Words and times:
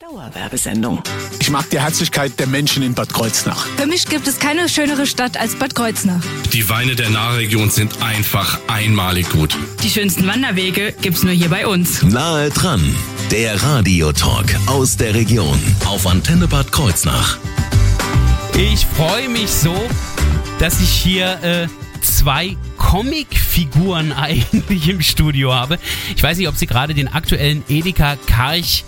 Dauerwerbesendung. 0.00 1.02
Ich 1.40 1.50
mag 1.50 1.68
die 1.70 1.80
Herzlichkeit 1.80 2.38
der 2.38 2.46
Menschen 2.46 2.84
in 2.84 2.94
Bad 2.94 3.12
Kreuznach. 3.12 3.66
Für 3.76 3.86
mich 3.88 4.06
gibt 4.06 4.28
es 4.28 4.38
keine 4.38 4.68
schönere 4.68 5.08
Stadt 5.08 5.36
als 5.36 5.56
Bad 5.56 5.74
Kreuznach. 5.74 6.22
Die 6.52 6.68
Weine 6.68 6.94
der 6.94 7.10
Nahregion 7.10 7.68
sind 7.68 8.00
einfach 8.00 8.60
einmalig 8.68 9.28
gut. 9.30 9.58
Die 9.82 9.90
schönsten 9.90 10.24
Wanderwege 10.28 10.94
gibt's 11.02 11.24
nur 11.24 11.32
hier 11.32 11.48
bei 11.48 11.66
uns. 11.66 12.04
Nahe 12.04 12.50
dran, 12.50 12.94
der 13.32 13.60
Radiotalk 13.60 14.54
aus 14.66 14.96
der 14.96 15.14
Region 15.14 15.60
auf 15.84 16.06
Antenne 16.06 16.46
Bad 16.46 16.70
Kreuznach. 16.70 17.36
Ich 18.56 18.86
freue 18.86 19.28
mich 19.28 19.50
so, 19.50 19.74
dass 20.60 20.80
ich 20.80 20.90
hier 20.90 21.42
äh, 21.42 21.66
zwei 22.02 22.56
Comicfiguren 22.76 24.12
eigentlich 24.16 24.88
im 24.90 25.02
Studio 25.02 25.52
habe. 25.52 25.76
Ich 26.14 26.22
weiß 26.22 26.38
nicht, 26.38 26.46
ob 26.46 26.54
Sie 26.54 26.68
gerade 26.68 26.94
den 26.94 27.08
aktuellen 27.08 27.64
Edeka 27.68 28.16
Karch 28.28 28.84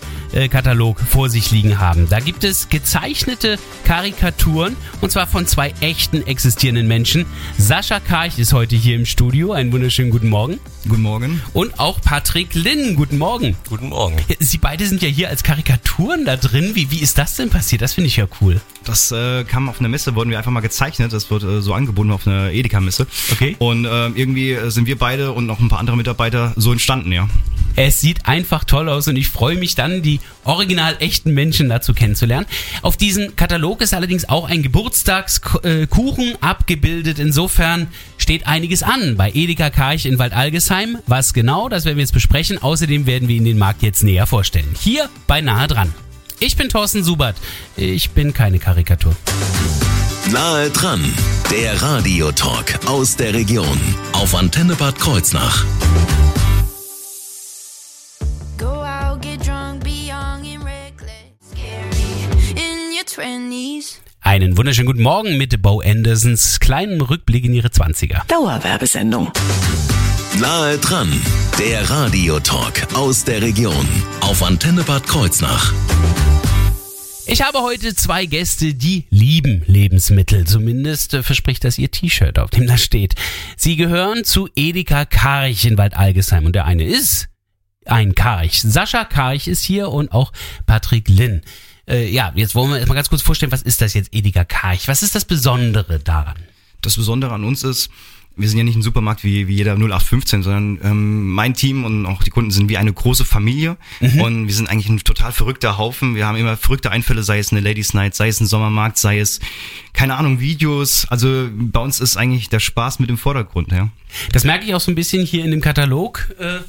Katalog 0.48 1.00
vor 1.00 1.28
sich 1.28 1.50
liegen 1.50 1.78
haben. 1.78 2.08
Da 2.08 2.20
gibt 2.20 2.44
es 2.44 2.68
gezeichnete 2.68 3.59
Karikaturen 3.84 4.77
und 5.00 5.10
zwar 5.10 5.27
von 5.27 5.46
zwei 5.46 5.74
echten 5.80 6.27
existierenden 6.27 6.86
Menschen. 6.86 7.27
Sascha 7.59 8.00
Karch 8.00 8.38
ist 8.38 8.52
heute 8.52 8.77
hier 8.77 8.96
im 8.96 9.06
Studio. 9.06 9.52
Einen 9.52 9.72
wunderschönen 9.72 10.10
guten 10.10 10.28
Morgen. 10.28 10.60
Guten 10.88 11.02
Morgen. 11.02 11.42
Und 11.52 11.78
auch 11.78 12.00
Patrick 12.00 12.55
Linn. 12.55 12.96
Guten 12.96 13.19
Morgen. 13.19 13.56
Guten 13.69 13.88
Morgen. 13.91 14.16
Sie 14.38 14.58
beide 14.58 14.86
sind 14.86 15.02
ja 15.02 15.08
hier 15.08 15.28
als 15.28 15.42
Karikaturen 15.42 16.24
da 16.24 16.36
drin. 16.36 16.70
Wie, 16.74 16.91
wie 16.91 17.00
ist 17.00 17.19
das 17.19 17.36
denn 17.36 17.50
passiert? 17.50 17.83
Das 17.83 17.94
finde 17.94 18.08
ich 18.08 18.16
ja 18.16 18.27
cool. 18.41 18.60
Das 18.84 19.12
äh, 19.12 19.44
kam 19.44 19.69
auf 19.69 19.80
einer 19.80 19.88
Messe, 19.88 20.14
wurden 20.14 20.30
wir 20.30 20.38
einfach 20.38 20.50
mal 20.50 20.60
gezeichnet. 20.60 21.12
Das 21.12 21.30
wird 21.30 21.42
äh, 21.42 21.60
so 21.60 21.74
angeboten 21.74 22.10
auf 22.10 22.27
einer 22.27 22.50
Edeka-Messe. 22.50 23.06
Okay. 23.33 23.56
Und 23.58 23.84
äh, 23.84 24.06
irgendwie 24.08 24.56
sind 24.70 24.86
wir 24.86 24.98
beide 24.98 25.33
und 25.33 25.47
noch 25.47 25.60
ein 25.60 25.69
paar 25.69 25.80
andere 25.80 25.97
Mitarbeiter 25.97 26.55
so 26.56 26.72
entstanden, 26.72 27.12
ja. 27.12 27.28
Es 27.77 28.01
sieht 28.01 28.27
einfach 28.27 28.65
toll 28.65 28.88
aus 28.88 29.09
und 29.09 29.16
ich 29.16 29.29
freue 29.29 29.56
mich 29.56 29.74
dann, 29.74 30.02
die 30.02 30.20
original 30.45 30.97
echten 31.01 31.33
Menschen 31.33 31.69
dazu 31.69 31.95
kennenzulernen. 31.95 32.47
Auf 32.83 32.97
diesem 32.97 33.37
Katalog 33.37 33.80
ist 33.80 33.95
allerdings 33.95 34.28
auch 34.28 34.48
ein 34.48 34.62
Geburtstagskuchen 34.62 36.34
abgebildet. 36.41 37.19
Insofern 37.19 37.89
steht 38.19 38.47
einiges 38.47 38.83
an 38.83 39.17
bei 39.17 39.31
Edeka 39.33 39.70
Karch 39.70 40.06
in 40.06 40.19
Waldalgesheim. 40.19 40.98
Was 41.06 41.33
genau, 41.33 41.69
das 41.69 41.84
werden 41.84 41.97
wir 41.97 42.03
jetzt 42.03 42.12
besprechen. 42.12 42.59
Außerdem 42.59 43.06
werden 43.06 43.28
wir 43.28 43.36
Ihnen 43.36 43.47
den 43.47 43.59
Markt 43.59 43.83
jetzt 43.83 44.03
näher 44.03 44.27
vorstellen. 44.27 44.69
Hier 44.78 45.09
bei 45.27 45.41
Nahe 45.41 45.69
dran. 45.69 45.94
Ich 46.39 46.56
bin 46.56 46.69
Thorsten 46.69 47.05
Subert. 47.05 47.37
Ich 47.77 48.11
bin 48.11 48.33
keine 48.33 48.59
Karikatur. 48.59 49.14
Nahe 50.33 50.70
dran, 50.70 51.03
der 51.50 51.81
Radiotalk 51.83 52.87
aus 52.87 53.16
der 53.16 53.34
Region 53.34 53.78
auf 54.12 54.34
Antenne 54.34 54.75
Bad 54.75 54.98
Kreuznach. 54.98 55.64
Einen 64.31 64.56
wunderschönen 64.56 64.86
guten 64.86 65.03
Morgen 65.03 65.39
mit 65.39 65.61
Bo 65.61 65.81
Andersons 65.81 66.61
kleinen 66.61 67.00
Rückblick 67.00 67.45
in 67.45 67.53
ihre 67.53 67.67
20er. 67.67 68.25
Dauerwerbesendung. 68.28 69.33
Nahe 70.39 70.78
dran, 70.78 71.12
der 71.59 71.91
Radiotalk 71.91 72.95
aus 72.95 73.25
der 73.25 73.42
Region 73.42 73.89
auf 74.20 74.45
Antenne 74.45 74.84
Bad 74.84 75.05
Kreuznach. 75.09 75.75
Ich 77.27 77.42
habe 77.42 77.59
heute 77.62 77.97
zwei 77.97 78.27
Gäste, 78.27 78.75
die 78.75 79.06
lieben 79.11 79.64
Lebensmittel. 79.67 80.47
Zumindest 80.47 81.12
äh, 81.15 81.25
verspricht 81.25 81.65
das 81.65 81.77
ihr 81.77 81.91
T-Shirt, 81.91 82.39
auf 82.39 82.50
dem 82.50 82.69
das 82.69 82.84
steht. 82.84 83.17
Sie 83.56 83.75
gehören 83.75 84.22
zu 84.22 84.48
Edeka 84.55 85.06
Karch 85.06 85.65
in 85.65 85.77
Waldalgesheim 85.77 86.47
und 86.47 86.55
der 86.55 86.67
eine 86.67 86.84
ist 86.84 87.27
ein 87.84 88.15
Karch. 88.15 88.62
Sascha 88.62 89.05
Karch 89.05 89.48
ist 89.48 89.65
hier 89.65 89.89
und 89.89 90.12
auch 90.12 90.33
Patrick 90.67 91.09
Linn. 91.09 91.42
Äh, 91.91 92.08
ja, 92.10 92.33
jetzt 92.36 92.55
wollen 92.55 92.70
wir 92.70 92.77
erstmal 92.78 92.96
ganz 92.96 93.08
kurz 93.10 93.22
vorstellen, 93.22 93.52
was 93.52 93.62
ist 93.62 93.80
das 93.83 93.94
jetzt 93.94 94.14
Edeka 94.14 94.44
Karch? 94.44 94.86
Was 94.88 95.02
ist 95.02 95.14
das 95.14 95.24
Besondere 95.24 95.98
daran? 95.98 96.36
Das 96.82 96.97
Besondere 96.97 97.32
an 97.34 97.44
uns 97.44 97.64
ist, 97.64 97.91
wir 98.36 98.48
sind 98.48 98.58
ja 98.58 98.64
nicht 98.64 98.77
ein 98.77 98.82
Supermarkt 98.82 99.25
wie, 99.25 99.48
wie 99.48 99.56
jeder 99.56 99.75
0815, 99.75 100.42
sondern 100.44 100.78
ähm, 100.82 101.32
mein 101.32 101.53
Team 101.54 101.84
und 101.84 102.06
auch 102.06 102.22
die 102.22 102.31
Kunden 102.31 102.53
sind 102.53 102.69
wie 102.70 102.78
eine 102.78 102.92
große 102.92 103.25
Familie 103.25 103.76
Mhm. 104.00 104.20
und 104.20 104.47
wir 104.47 104.54
sind 104.54 104.69
eigentlich 104.70 104.88
ein 104.88 104.98
total 105.00 105.32
verrückter 105.32 105.76
Haufen. 105.78 106.15
Wir 106.15 106.26
haben 106.26 106.37
immer 106.37 106.56
verrückte 106.56 106.91
Einfälle, 106.91 107.22
sei 107.22 107.38
es 107.41 107.50
eine 107.50 107.60
Ladies 107.60 107.92
Night, 107.92 108.15
sei 108.15 108.28
es 108.28 108.41
ein 108.41 108.47
Sommermarkt, 108.47 108.97
sei 108.97 109.19
es, 109.19 109.41
keine 109.92 110.15
Ahnung, 110.16 110.41
Videos. 110.41 111.06
Also 111.10 111.48
bei 111.53 111.81
uns 111.81 112.00
ist 112.00 112.16
eigentlich 112.16 112.48
der 112.48 112.60
Spaß 112.60 113.00
mit 113.00 113.10
im 113.10 113.19
Vordergrund, 113.19 113.72
ja. 113.72 113.91
Das 114.32 114.44
merke 114.44 114.65
ich 114.65 114.75
auch 114.75 114.81
so 114.81 114.91
ein 114.91 114.94
bisschen 114.94 115.26
hier 115.26 115.44
in 115.44 115.50
dem 115.50 115.60
Katalog, 115.60 116.34
äh, 116.38 116.60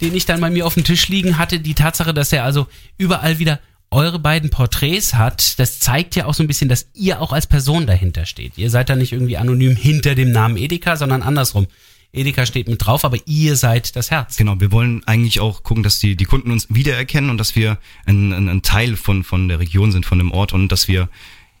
den 0.00 0.14
ich 0.16 0.26
dann 0.26 0.40
bei 0.40 0.50
mir 0.50 0.66
auf 0.66 0.74
dem 0.74 0.84
Tisch 0.84 1.08
liegen 1.08 1.38
hatte. 1.38 1.60
Die 1.60 1.74
Tatsache, 1.74 2.14
dass 2.14 2.32
er 2.32 2.44
also 2.44 2.66
überall 2.96 3.38
wieder 3.38 3.60
eure 3.90 4.18
beiden 4.18 4.50
Porträts 4.50 5.14
hat, 5.14 5.58
das 5.58 5.78
zeigt 5.78 6.14
ja 6.14 6.26
auch 6.26 6.34
so 6.34 6.42
ein 6.42 6.46
bisschen, 6.46 6.68
dass 6.68 6.88
ihr 6.94 7.20
auch 7.20 7.32
als 7.32 7.46
Person 7.46 7.86
dahinter 7.86 8.26
steht. 8.26 8.58
Ihr 8.58 8.70
seid 8.70 8.90
da 8.90 8.96
nicht 8.96 9.12
irgendwie 9.12 9.38
anonym 9.38 9.76
hinter 9.76 10.14
dem 10.14 10.30
Namen 10.30 10.56
Edeka, 10.56 10.96
sondern 10.96 11.22
andersrum. 11.22 11.66
Edeka 12.12 12.46
steht 12.46 12.68
mit 12.68 12.84
drauf, 12.84 13.04
aber 13.04 13.18
ihr 13.26 13.56
seid 13.56 13.94
das 13.94 14.10
Herz. 14.10 14.36
Genau, 14.36 14.58
wir 14.60 14.72
wollen 14.72 15.02
eigentlich 15.06 15.40
auch 15.40 15.62
gucken, 15.62 15.82
dass 15.82 15.98
die, 15.98 16.16
die 16.16 16.24
Kunden 16.24 16.50
uns 16.50 16.66
wiedererkennen 16.70 17.30
und 17.30 17.38
dass 17.38 17.54
wir 17.54 17.78
ein, 18.06 18.32
ein, 18.32 18.48
ein 18.48 18.62
Teil 18.62 18.96
von, 18.96 19.24
von 19.24 19.48
der 19.48 19.58
Region 19.58 19.92
sind, 19.92 20.06
von 20.06 20.18
dem 20.18 20.32
Ort 20.32 20.52
und 20.52 20.72
dass 20.72 20.88
wir, 20.88 21.08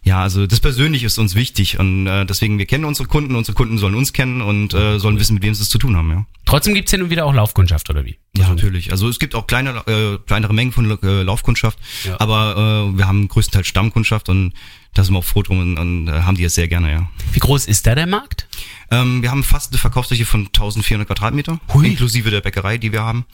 ja, 0.02 0.22
also 0.22 0.46
das 0.46 0.60
Persönliche 0.60 1.06
ist 1.06 1.18
uns 1.18 1.34
wichtig 1.34 1.78
und 1.78 2.06
äh, 2.06 2.24
deswegen, 2.24 2.58
wir 2.58 2.66
kennen 2.66 2.84
unsere 2.84 3.08
Kunden, 3.08 3.34
unsere 3.34 3.54
Kunden 3.54 3.78
sollen 3.78 3.94
uns 3.94 4.12
kennen 4.12 4.40
und 4.42 4.72
äh, 4.74 4.98
sollen 4.98 5.18
wissen, 5.18 5.34
mit 5.34 5.42
wem 5.42 5.54
sie 5.54 5.62
es 5.62 5.68
zu 5.68 5.78
tun 5.78 5.96
haben, 5.96 6.10
ja. 6.10 6.26
Trotzdem 6.46 6.72
gibt's 6.74 6.92
ja 6.92 6.98
nun 6.98 7.10
wieder 7.10 7.26
auch 7.26 7.34
Laufkundschaft, 7.34 7.90
oder 7.90 8.04
wie? 8.06 8.18
Ja, 8.36 8.48
natürlich. 8.48 8.90
Also 8.90 9.08
es 9.08 9.18
gibt 9.18 9.34
auch 9.34 9.46
kleine, 9.46 9.70
äh, 9.86 10.18
kleinere 10.26 10.54
Mengen 10.54 10.72
von 10.72 10.90
äh, 11.02 11.22
Laufkundschaft, 11.22 11.78
Ja. 12.04 12.18
aber 12.20 12.88
äh, 12.94 12.96
wir 12.96 13.06
haben 13.06 13.28
größtenteils 13.28 13.66
Stammkundschaft 13.66 14.28
und 14.30 14.54
da 14.94 15.04
sind 15.04 15.12
wir 15.14 15.18
auch 15.18 15.24
froh 15.24 15.42
drum 15.42 15.58
und, 15.60 15.78
und 15.78 16.08
äh, 16.08 16.22
haben 16.22 16.36
die 16.36 16.42
jetzt 16.42 16.54
sehr 16.54 16.68
gerne, 16.68 16.90
ja. 16.92 17.10
Wie 17.32 17.40
groß 17.40 17.66
ist 17.66 17.86
da 17.86 17.94
der 17.94 18.06
Markt? 18.06 18.48
Ähm, 18.90 19.20
wir 19.22 19.30
haben 19.30 19.42
fast 19.44 19.72
eine 19.72 19.78
Verkaufsfläche 19.78 20.24
von 20.24 20.46
1400 20.46 21.06
Quadratmeter, 21.06 21.60
Hui. 21.74 21.86
inklusive 21.86 22.30
der 22.30 22.40
Bäckerei, 22.40 22.78
die 22.78 22.92
wir 22.92 23.02
haben. 23.02 23.26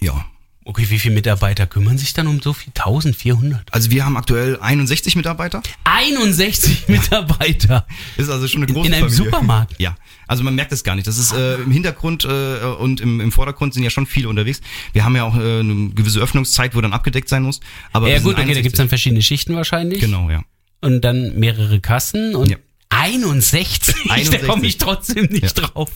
Ja, 0.00 0.26
Okay, 0.66 0.86
wie 0.88 0.98
viele 0.98 1.14
Mitarbeiter 1.14 1.66
kümmern 1.66 1.98
sich 1.98 2.14
dann 2.14 2.26
um 2.26 2.40
so 2.40 2.54
viel? 2.54 2.72
1400? 2.74 3.72
also 3.72 3.90
wir 3.90 4.04
haben 4.06 4.16
aktuell 4.16 4.58
61 4.60 5.14
Mitarbeiter. 5.14 5.62
61 5.84 6.88
Mitarbeiter. 6.88 7.86
Ist 8.16 8.30
also 8.30 8.48
schon 8.48 8.62
eine 8.62 8.68
In- 8.68 8.74
große 8.74 8.88
in 8.88 8.94
einem 8.94 9.08
Familie. 9.10 9.24
Supermarkt? 9.24 9.74
Ja, 9.78 9.96
also 10.26 10.42
man 10.42 10.54
merkt 10.54 10.72
es 10.72 10.82
gar 10.82 10.94
nicht. 10.94 11.06
Das 11.06 11.18
ist 11.18 11.32
äh, 11.34 11.56
im 11.56 11.70
Hintergrund 11.70 12.24
äh, 12.24 12.60
und 12.78 13.00
im, 13.02 13.20
im 13.20 13.30
Vordergrund 13.30 13.74
sind 13.74 13.82
ja 13.82 13.90
schon 13.90 14.06
viele 14.06 14.28
unterwegs. 14.30 14.62
Wir 14.94 15.04
haben 15.04 15.14
ja 15.16 15.24
auch 15.24 15.36
äh, 15.36 15.60
eine 15.60 15.90
gewisse 15.90 16.18
Öffnungszeit, 16.20 16.74
wo 16.74 16.80
dann 16.80 16.94
abgedeckt 16.94 17.28
sein 17.28 17.42
muss. 17.42 17.60
Aber 17.92 18.08
Ja 18.08 18.18
gut, 18.20 18.32
okay, 18.34 18.36
da 18.36 18.40
61. 18.42 18.62
gibt's 18.62 18.78
dann 18.78 18.88
verschiedene 18.88 19.20
Schichten 19.22 19.54
wahrscheinlich. 19.56 20.00
Genau, 20.00 20.30
ja. 20.30 20.42
und 20.80 21.02
dann 21.02 21.38
mehrere 21.38 21.80
Kassen 21.80 22.34
und 22.34 22.50
Ja. 22.50 22.56
61. 22.88 23.94
da 24.08 24.14
61. 24.14 24.48
komme 24.48 24.66
ich 24.66 24.78
trotzdem 24.78 25.26
nicht 25.26 25.42
Ja. 25.58 25.66
drauf. 25.66 25.90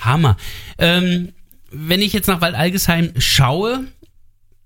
Hammer. 0.00 0.36
Ähm, 0.78 1.28
wenn 1.72 2.00
ich 2.02 2.12
jetzt 2.12 2.28
nach 2.28 2.40
Waldalgesheim 2.40 3.12
schaue, 3.18 3.86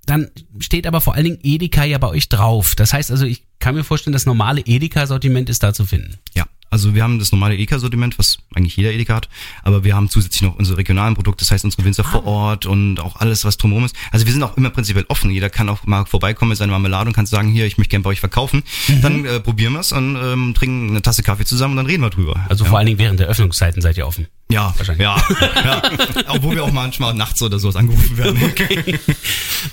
dann 0.06 0.28
steht 0.60 0.86
aber 0.86 1.00
vor 1.00 1.14
allen 1.14 1.24
Dingen 1.24 1.38
Edeka 1.42 1.84
ja 1.84 1.98
bei 1.98 2.08
euch 2.08 2.28
drauf. 2.28 2.74
Das 2.74 2.92
heißt 2.92 3.10
also, 3.10 3.26
ich 3.26 3.42
kann 3.58 3.74
mir 3.74 3.84
vorstellen, 3.84 4.12
das 4.12 4.26
normale 4.26 4.60
Edeka-Sortiment 4.60 5.48
ist 5.48 5.62
da 5.62 5.74
zu 5.74 5.84
finden. 5.84 6.18
Ja, 6.34 6.46
also 6.70 6.94
wir 6.94 7.02
haben 7.02 7.18
das 7.18 7.32
normale 7.32 7.54
Edeka-Sortiment, 7.54 8.18
was 8.18 8.38
eigentlich 8.54 8.76
jeder 8.76 8.92
Edeka 8.92 9.16
hat, 9.16 9.28
aber 9.62 9.82
wir 9.82 9.96
haben 9.96 10.08
zusätzlich 10.08 10.42
noch 10.42 10.56
unsere 10.56 10.78
regionalen 10.78 11.14
Produkte, 11.14 11.44
das 11.44 11.50
heißt 11.50 11.64
unsere 11.64 11.84
Winzer 11.84 12.04
Ah. 12.04 12.10
vor 12.10 12.24
Ort 12.26 12.66
und 12.66 13.00
auch 13.00 13.16
alles, 13.16 13.44
was 13.44 13.56
drumherum 13.56 13.84
ist. 13.84 13.96
Also 14.12 14.26
wir 14.26 14.32
sind 14.32 14.42
auch 14.42 14.56
immer 14.56 14.70
prinzipiell 14.70 15.06
offen. 15.08 15.30
Jeder 15.30 15.50
kann 15.50 15.68
auch 15.68 15.84
mal 15.86 16.04
vorbeikommen 16.06 16.50
mit 16.50 16.58
seiner 16.58 16.72
Marmelade 16.72 17.08
und 17.08 17.14
kann 17.14 17.26
sagen, 17.26 17.48
hier, 17.48 17.66
ich 17.66 17.78
möchte 17.78 17.90
gerne 17.90 18.02
bei 18.04 18.10
euch 18.10 18.20
verkaufen. 18.20 18.62
Mhm. 18.88 19.00
Dann 19.00 19.24
äh, 19.24 19.40
probieren 19.40 19.72
wir 19.72 19.80
es 19.80 19.90
und 19.90 20.16
ähm, 20.16 20.54
trinken 20.54 20.90
eine 20.90 21.02
Tasse 21.02 21.22
Kaffee 21.22 21.44
zusammen 21.44 21.72
und 21.72 21.78
dann 21.78 21.86
reden 21.86 22.02
wir 22.02 22.10
drüber. 22.10 22.46
Also 22.48 22.64
ja. 22.64 22.70
vor 22.70 22.78
allen 22.78 22.86
Dingen 22.86 22.98
während 22.98 23.18
der 23.20 23.28
Öffnungszeiten 23.28 23.82
seid 23.82 23.96
ihr 23.96 24.06
offen. 24.06 24.26
Ja, 24.50 24.72
wahrscheinlich. 24.76 25.02
ja, 25.02 25.16
ja. 25.40 25.82
Obwohl 26.28 26.54
wir 26.54 26.64
auch 26.64 26.72
manchmal 26.72 27.14
nachts 27.14 27.42
oder 27.42 27.58
sowas 27.58 27.76
angerufen 27.76 28.16
werden. 28.16 28.38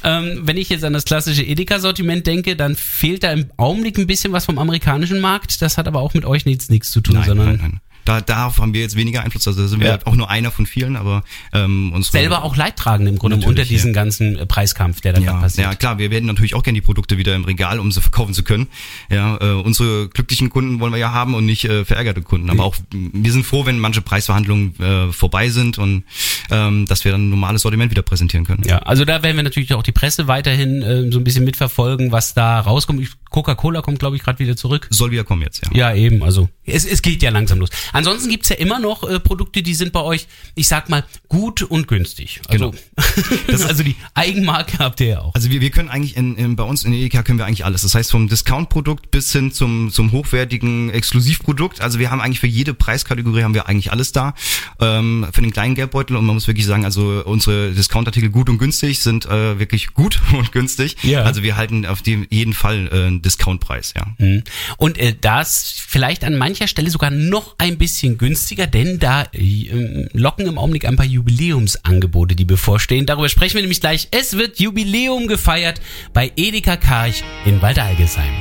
Ähm, 0.03 0.41
wenn 0.43 0.57
ich 0.57 0.69
jetzt 0.69 0.83
an 0.83 0.93
das 0.93 1.05
klassische 1.05 1.43
Edeka-Sortiment 1.43 2.25
denke, 2.25 2.55
dann 2.55 2.75
fehlt 2.75 3.23
da 3.23 3.31
im 3.31 3.51
Augenblick 3.57 3.97
ein 3.99 4.07
bisschen 4.07 4.33
was 4.33 4.45
vom 4.45 4.57
amerikanischen 4.57 5.19
Markt. 5.21 5.61
Das 5.61 5.77
hat 5.77 5.87
aber 5.87 5.99
auch 5.99 6.13
mit 6.15 6.25
euch 6.25 6.45
nichts, 6.45 6.69
nichts 6.69 6.89
zu 6.91 7.01
tun, 7.01 7.15
Nein, 7.15 7.25
sondern 7.25 7.47
nein, 7.47 7.59
nein. 7.61 7.81
Da, 8.05 8.21
darauf 8.21 8.59
haben 8.59 8.73
wir 8.73 8.81
jetzt 8.81 8.95
weniger 8.95 9.23
Einfluss. 9.23 9.47
Also 9.47 9.61
da 9.61 9.67
sind 9.67 9.79
wir 9.79 9.87
Ja. 9.87 9.99
auch 10.05 10.15
nur 10.15 10.29
einer 10.29 10.51
von 10.51 10.65
vielen, 10.65 10.95
aber 10.95 11.23
ähm, 11.53 11.91
unsere 11.93 12.11
selber 12.17 12.43
auch 12.43 12.55
leidtragend 12.55 13.07
im 13.07 13.17
Grunde 13.17 13.45
unter 13.45 13.63
diesen 13.65 13.89
ja. 13.91 13.93
ganzen 13.93 14.37
äh, 14.37 14.45
Preiskampf, 14.45 15.01
der 15.01 15.13
da 15.13 15.21
Ja, 15.21 15.33
passiert. 15.39 15.67
ja, 15.67 15.75
klar, 15.75 15.97
wir 15.97 16.11
werden 16.11 16.25
natürlich 16.25 16.55
auch 16.55 16.63
gerne 16.63 16.77
die 16.77 16.81
Produkte 16.85 17.17
wieder 17.17 17.35
im 17.35 17.45
Regal, 17.45 17.79
um 17.79 17.91
sie 17.91 18.01
verkaufen 18.01 18.33
zu 18.33 18.43
können. 18.43 18.67
Ja, 19.09 19.37
äh, 19.41 19.51
unsere 19.53 20.09
glücklichen 20.09 20.49
Kunden 20.49 20.79
wollen 20.79 20.91
wir 20.91 20.99
ja 20.99 21.11
haben 21.11 21.33
und 21.35 21.45
nicht 21.45 21.65
äh, 21.65 21.85
verärgerte 21.85 22.21
Kunden. 22.21 22.49
Aber 22.49 22.63
auch 22.65 22.75
wir 22.91 23.31
sind 23.31 23.45
froh, 23.45 23.65
wenn 23.65 23.79
manche 23.79 24.01
Preisverhandlungen 24.01 24.79
äh, 24.79 25.11
vorbei 25.11 25.49
sind 25.49 25.77
und 25.77 26.03
ähm, 26.51 26.85
dass 26.85 27.05
wir 27.05 27.11
dann 27.11 27.27
ein 27.27 27.29
normales 27.29 27.61
Sortiment 27.61 27.91
wieder 27.91 28.01
präsentieren 28.01 28.45
können. 28.45 28.63
Ja, 28.65 28.79
also 28.79 29.05
da 29.05 29.23
werden 29.23 29.35
wir 29.37 29.43
natürlich 29.43 29.73
auch 29.73 29.83
die 29.83 29.91
Presse 29.91 30.27
weiterhin 30.27 30.81
äh, 30.81 31.11
so 31.11 31.19
ein 31.19 31.23
bisschen 31.23 31.43
mitverfolgen, 31.45 32.11
was 32.11 32.33
da 32.33 32.59
rauskommt. 32.59 33.01
Coca-Cola 33.29 33.81
kommt, 33.81 33.99
glaube 33.99 34.15
ich, 34.15 34.21
gerade 34.23 34.37
wieder 34.39 34.55
zurück. 34.55 34.87
Soll 34.91 35.11
wieder 35.11 35.23
kommen 35.23 35.41
jetzt, 35.41 35.63
ja. 35.65 35.71
Ja, 35.73 35.95
eben, 35.95 36.21
also 36.23 36.49
es, 36.65 36.85
es 36.85 37.01
geht 37.01 37.21
ja 37.21 37.29
langsam 37.29 37.59
los. 37.59 37.69
Ansonsten 37.91 38.29
gibt's 38.29 38.49
ja 38.49 38.55
immer 38.55 38.79
noch 38.79 39.07
äh, 39.07 39.19
Produkte, 39.19 39.61
die 39.61 39.75
sind 39.75 39.91
bei 39.91 40.01
euch, 40.01 40.27
ich 40.55 40.67
sag 40.67 40.89
mal, 40.89 41.03
gut 41.27 41.61
und 41.61 41.87
günstig. 41.87 42.41
Also, 42.47 42.71
Genau. 42.71 42.83
das 43.47 43.61
ist 43.61 43.65
also 43.65 43.83
die 43.83 43.95
Eigenmarke 44.13 44.79
habt 44.79 44.99
ihr 45.01 45.07
ja 45.07 45.19
auch. 45.19 45.35
Also 45.35 45.49
wir, 45.49 45.61
wir 45.61 45.69
können 45.71 45.89
eigentlich 45.89 46.15
in, 46.15 46.35
in, 46.35 46.55
bei 46.55 46.63
uns 46.63 46.83
in 46.83 46.93
Edeka 46.93 47.23
können 47.23 47.39
wir 47.39 47.45
eigentlich 47.45 47.65
alles. 47.65 47.81
Das 47.81 47.95
heißt 47.95 48.11
vom 48.11 48.27
Discount-Produkt 48.27 49.11
bis 49.11 49.31
hin 49.31 49.51
zum, 49.51 49.91
zum 49.91 50.11
hochwertigen 50.11 50.89
Exklusivprodukt. 50.89 51.81
Also 51.81 51.99
wir 51.99 52.11
haben 52.11 52.21
eigentlich 52.21 52.39
für 52.39 52.47
jede 52.47 52.73
Preiskategorie 52.73 53.43
haben 53.43 53.53
wir 53.53 53.67
eigentlich 53.67 53.91
alles 53.91 54.11
da. 54.11 54.33
Ähm, 54.79 55.27
für 55.31 55.41
den 55.41 55.51
kleinen 55.51 55.75
Geldbeutel 55.75 56.15
und 56.15 56.25
man 56.25 56.35
muss 56.35 56.47
wirklich 56.47 56.65
sagen, 56.65 56.85
also 56.85 57.23
unsere 57.25 57.71
Discount-Artikel 57.71 58.29
gut 58.29 58.49
und 58.49 58.57
günstig 58.57 58.99
sind 58.99 59.25
äh, 59.25 59.59
wirklich 59.59 59.93
gut 59.93 60.21
und 60.33 60.51
günstig. 60.51 60.97
Ja. 61.03 61.23
Also 61.23 61.43
wir 61.43 61.57
halten 61.57 61.85
auf 61.85 62.05
jeden 62.05 62.53
Fall 62.53 62.89
äh, 62.91 63.07
einen 63.07 63.21
Discountpreis, 63.21 63.93
ja. 63.95 64.07
Mhm. 64.17 64.43
Und 64.77 64.97
äh, 64.97 65.15
das 65.19 65.73
vielleicht 65.87 66.23
an 66.23 66.37
mancher 66.53 66.67
Stelle 66.67 66.91
sogar 66.91 67.09
noch 67.09 67.55
ein 67.57 67.79
bisschen 67.79 68.19
günstiger, 68.19 68.67
denn 68.67 68.99
da 68.99 69.23
äh, 69.33 70.05
locken 70.13 70.45
im 70.45 70.59
Augenblick 70.59 70.85
ein 70.85 70.95
paar 70.95 71.05
Jubiläumsangebote, 71.05 72.35
die 72.35 72.45
bevorstehen. 72.45 73.07
Darüber 73.07 73.27
sprechen 73.27 73.55
wir 73.55 73.61
nämlich 73.61 73.81
gleich. 73.81 74.09
Es 74.11 74.37
wird 74.37 74.59
Jubiläum 74.59 75.25
gefeiert 75.25 75.81
bei 76.13 76.31
Edeka 76.35 76.77
Karch 76.77 77.23
in 77.45 77.59
Waldalgesheim. 77.63 78.31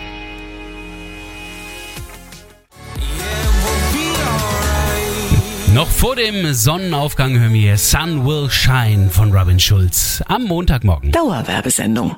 Noch 5.73 5.89
vor 5.89 6.17
dem 6.17 6.53
Sonnenaufgang 6.53 7.39
hören 7.39 7.55
wir 7.55 7.79
Sun 7.79 8.27
Will 8.27 8.51
Shine 8.51 9.09
von 9.09 9.33
Robin 9.33 9.59
Schulz 9.59 10.23
am 10.27 10.45
Montagmorgen. 10.45 11.13
Dauerwerbesendung. 11.13 12.15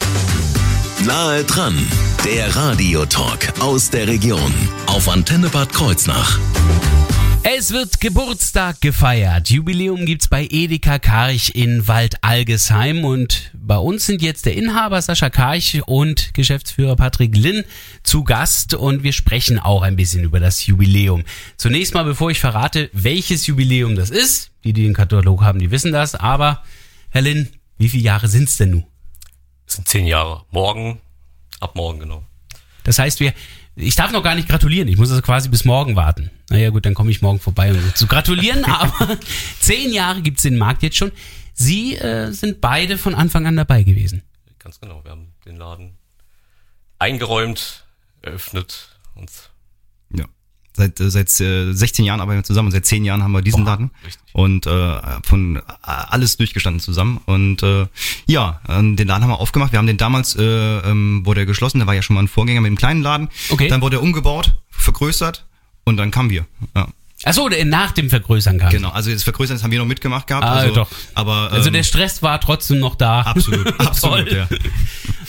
Nahe 1.07 1.45
dran, 1.45 1.77
der 2.25 2.57
Radiotalk 2.57 3.61
aus 3.61 3.91
der 3.91 4.07
Region 4.09 4.55
auf 4.87 5.07
Antenne 5.11 5.51
Bad 5.51 5.71
Kreuznach. 5.71 6.39
Es 7.43 7.73
wird 7.73 8.01
Geburtstag 8.01 8.81
gefeiert. 8.81 9.51
Jubiläum 9.51 10.07
gibt's 10.07 10.29
bei 10.29 10.49
Edeka 10.51 10.99
Karch 10.99 11.53
in 11.55 11.87
Waldalgesheim 11.87 13.05
und 13.05 13.51
bei 13.53 13.77
uns 13.77 14.07
sind 14.07 14.23
jetzt 14.23 14.47
der 14.47 14.57
Inhaber 14.57 15.03
Sascha 15.03 15.29
Karch 15.29 15.83
und 15.85 16.33
Geschäftsführer 16.33 16.97
Patrick 16.97 17.37
Linn 17.37 17.65
zu 18.03 18.25
Gast 18.25 18.73
und 18.73 19.03
wir 19.03 19.13
sprechen 19.13 19.59
auch 19.59 19.83
ein 19.83 19.97
bisschen 19.97 20.25
über 20.25 20.41
das 20.41 20.65
Jubiläum. 20.65 21.25
Zunächst 21.59 21.93
mal, 21.93 22.05
bevor 22.05 22.31
ich 22.31 22.41
verrate, 22.41 22.89
welches 22.95 23.47
Jubiläum 23.47 23.95
das 23.95 24.09
ist, 24.09 24.53
die, 24.65 24.73
die 24.73 24.85
den 24.85 24.95
Katalog 24.95 25.43
haben, 25.43 25.59
die 25.59 25.71
wissen 25.71 25.93
das, 25.93 26.15
aber 26.15 26.63
Herr 27.11 27.23
Linn, 27.23 27.51
wie 27.77 27.91
viele 27.91 28.05
Jahre 28.05 28.29
sind's 28.29 28.57
denn 28.57 28.71
nun? 28.71 28.85
Das 29.67 29.77
sind 29.77 29.89
zehn 29.89 30.07
Jahre. 30.07 30.45
Morgen, 30.51 31.01
ab 31.61 31.75
morgen, 31.75 32.01
genau. 32.01 32.25
Das 32.85 32.99
heißt, 32.99 33.21
wir, 33.21 33.33
ich 33.77 33.97
darf 33.97 34.13
noch 34.13 34.23
gar 34.23 34.35
nicht 34.35 34.49
gratulieren. 34.49 34.89
Ich 34.89 34.97
muss 34.97 35.11
also 35.11 35.23
quasi 35.23 35.49
bis 35.49 35.65
morgen 35.65 35.97
warten. 35.97 36.31
Naja, 36.51 36.71
gut, 36.71 36.87
dann 36.87 36.95
komme 36.95 37.11
ich 37.11 37.23
morgen 37.23 37.41
vorbei, 37.41 37.73
um 37.73 37.95
zu 37.95 38.07
gratulieren. 38.07 38.65
aber 38.67 39.19
zehn 39.59 39.93
Jahre 39.93 40.23
gibt's 40.23 40.43
den 40.43 40.57
Markt 40.59 40.83
jetzt 40.83 40.97
schon. 40.97 41.13
Sie 41.55 41.97
äh, 41.97 42.31
sind 42.33 42.61
beide 42.61 42.99
von 42.99 43.15
Anfang 43.15 43.47
an 43.47 43.57
dabei 43.57 43.83
gewesen. 43.83 44.23
Ganz 44.59 44.81
genau. 44.81 45.03
Wir 45.05 45.13
haben 45.13 45.35
den 45.45 45.57
Laden 45.57 45.97
eingeräumt, 46.99 47.85
eröffnet 48.23 48.99
und. 49.15 49.31
Seit, 50.77 50.99
äh, 50.99 51.09
seit 51.09 51.41
äh, 51.41 51.73
16 51.73 52.05
Jahren 52.05 52.21
arbeiten 52.21 52.41
wir 52.41 52.45
zusammen 52.45 52.67
und 52.67 52.73
seit 52.73 52.85
10 52.85 53.05
Jahren 53.05 53.23
haben 53.23 53.31
wir 53.31 53.43
diesen 53.43 53.65
Boah, 53.65 53.71
Laden 53.73 53.91
richtig. 54.05 54.21
und 54.33 54.67
äh, 54.67 55.01
von 55.23 55.57
äh, 55.57 55.61
alles 55.85 56.37
durchgestanden 56.37 56.81
zusammen 56.81 57.21
und 57.27 57.63
äh, 57.63 57.87
ja, 58.27 58.61
äh, 58.69 58.83
den 58.83 59.07
Laden 59.07 59.23
haben 59.23 59.31
wir 59.31 59.39
aufgemacht. 59.39 59.71
Wir 59.71 59.79
haben 59.79 59.87
den 59.87 59.99
damals, 59.99 60.35
äh, 60.35 60.43
ähm, 60.43 61.25
wurde 61.25 61.43
er 61.43 61.47
geschlossen, 61.47 61.79
der 61.79 61.87
war 61.87 61.95
ja 61.95 62.03
schon 62.03 62.15
mal 62.15 62.23
ein 62.25 62.29
Vorgänger 62.29 62.61
mit 62.61 62.71
dem 62.71 62.77
kleinen 62.77 63.03
Laden. 63.03 63.29
Okay. 63.51 63.69
Dann 63.69 63.83
wurde 63.83 63.97
er 63.97 64.03
umgebaut, 64.03 64.57
vergrößert 64.71 65.45
und 65.85 65.97
dann 65.97 66.11
kamen 66.11 66.31
wir. 66.31 66.45
Ja. 66.75 66.89
Achso, 67.23 67.49
nach 67.65 67.93
dem 67.93 68.11
Vergrößern 68.11 68.59
kam. 68.59 68.71
Genau, 68.71 68.91
also 68.91 69.11
das 69.11 69.23
Vergrößern 69.23 69.57
das 69.57 69.63
haben 69.63 69.71
wir 69.71 69.79
noch 69.79 69.87
mitgemacht 69.87 70.27
gehabt. 70.27 70.45
Ah, 70.45 70.55
also, 70.55 70.75
doch. 70.75 70.91
Aber 71.15 71.49
ähm, 71.51 71.57
Also 71.57 71.71
der 71.71 71.85
Stress 71.85 72.23
war 72.23 72.41
trotzdem 72.41 72.81
noch 72.81 72.97
da. 72.97 73.21
absolut, 73.21 73.69
absolut, 73.81 74.31
ja. 74.31 74.49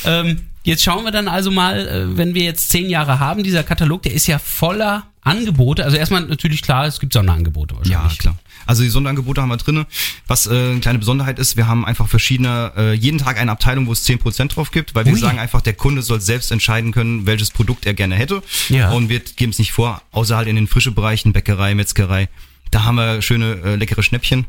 Ähm, 0.04 0.42
jetzt 0.64 0.84
schauen 0.84 1.06
wir 1.06 1.12
dann 1.12 1.28
also 1.28 1.52
mal, 1.52 1.88
äh, 1.88 2.18
wenn 2.18 2.34
wir 2.34 2.44
jetzt 2.44 2.70
zehn 2.70 2.90
Jahre 2.90 3.20
haben, 3.20 3.44
dieser 3.44 3.64
Katalog, 3.64 4.02
der 4.02 4.14
ist 4.14 4.28
ja 4.28 4.40
voller 4.40 5.04
Angebote. 5.26 5.84
Also 5.84 5.98
erstmal 5.98 6.22
natürlich 6.22 6.62
klar, 6.62 6.86
es 6.86 7.00
gibt 7.00 7.12
Sonderangebote 7.14 7.76
Ja, 7.84 7.96
wahrscheinlich. 7.98 8.20
klar. 8.20 8.38
Also 8.66 8.84
die 8.84 8.90
Sonderangebote 8.90 9.42
haben 9.42 9.50
wir 9.50 9.58
drinne. 9.58 9.86
Was 10.28 10.48
äh, 10.48 10.52
eine 10.52 10.80
kleine 10.80 11.00
Besonderheit 11.00 11.38
ist, 11.38 11.58
wir 11.58 11.68
haben 11.68 11.86
einfach 11.86 12.08
verschiedene, 12.08 12.72
äh, 12.78 12.94
jeden 12.94 13.18
Tag 13.20 13.38
eine 13.38 13.52
Abteilung, 13.52 13.88
wo 13.88 13.92
es 13.92 14.08
10% 14.08 14.48
drauf 14.54 14.72
gibt, 14.72 14.96
weil 14.96 15.06
wir 15.06 15.14
Ui. 15.14 15.20
sagen 15.20 15.38
einfach, 15.40 15.62
der 15.62 15.74
Kunde 15.74 16.02
soll 16.02 16.22
selbst 16.22 16.52
entscheiden 16.52 16.92
können, 16.94 17.26
welches 17.26 17.52
Produkt 17.52 17.86
er 17.86 17.94
gerne 17.94 18.16
hätte. 18.16 18.42
Ja. 18.70 18.92
Und 18.92 19.10
wir 19.10 19.20
geben 19.20 19.52
es 19.52 19.60
nicht 19.60 19.72
vor, 19.74 20.02
außer 20.12 20.38
halt 20.38 20.48
in 20.48 20.56
den 20.56 20.68
frischen 20.68 20.96
Bereichen, 20.96 21.34
Bäckerei, 21.34 21.76
Metzgerei. 21.76 22.30
Da 22.72 22.84
haben 22.86 22.96
wir 22.96 23.22
schöne, 23.22 23.60
äh, 23.64 23.76
leckere 23.76 24.04
Schnäppchen. 24.04 24.46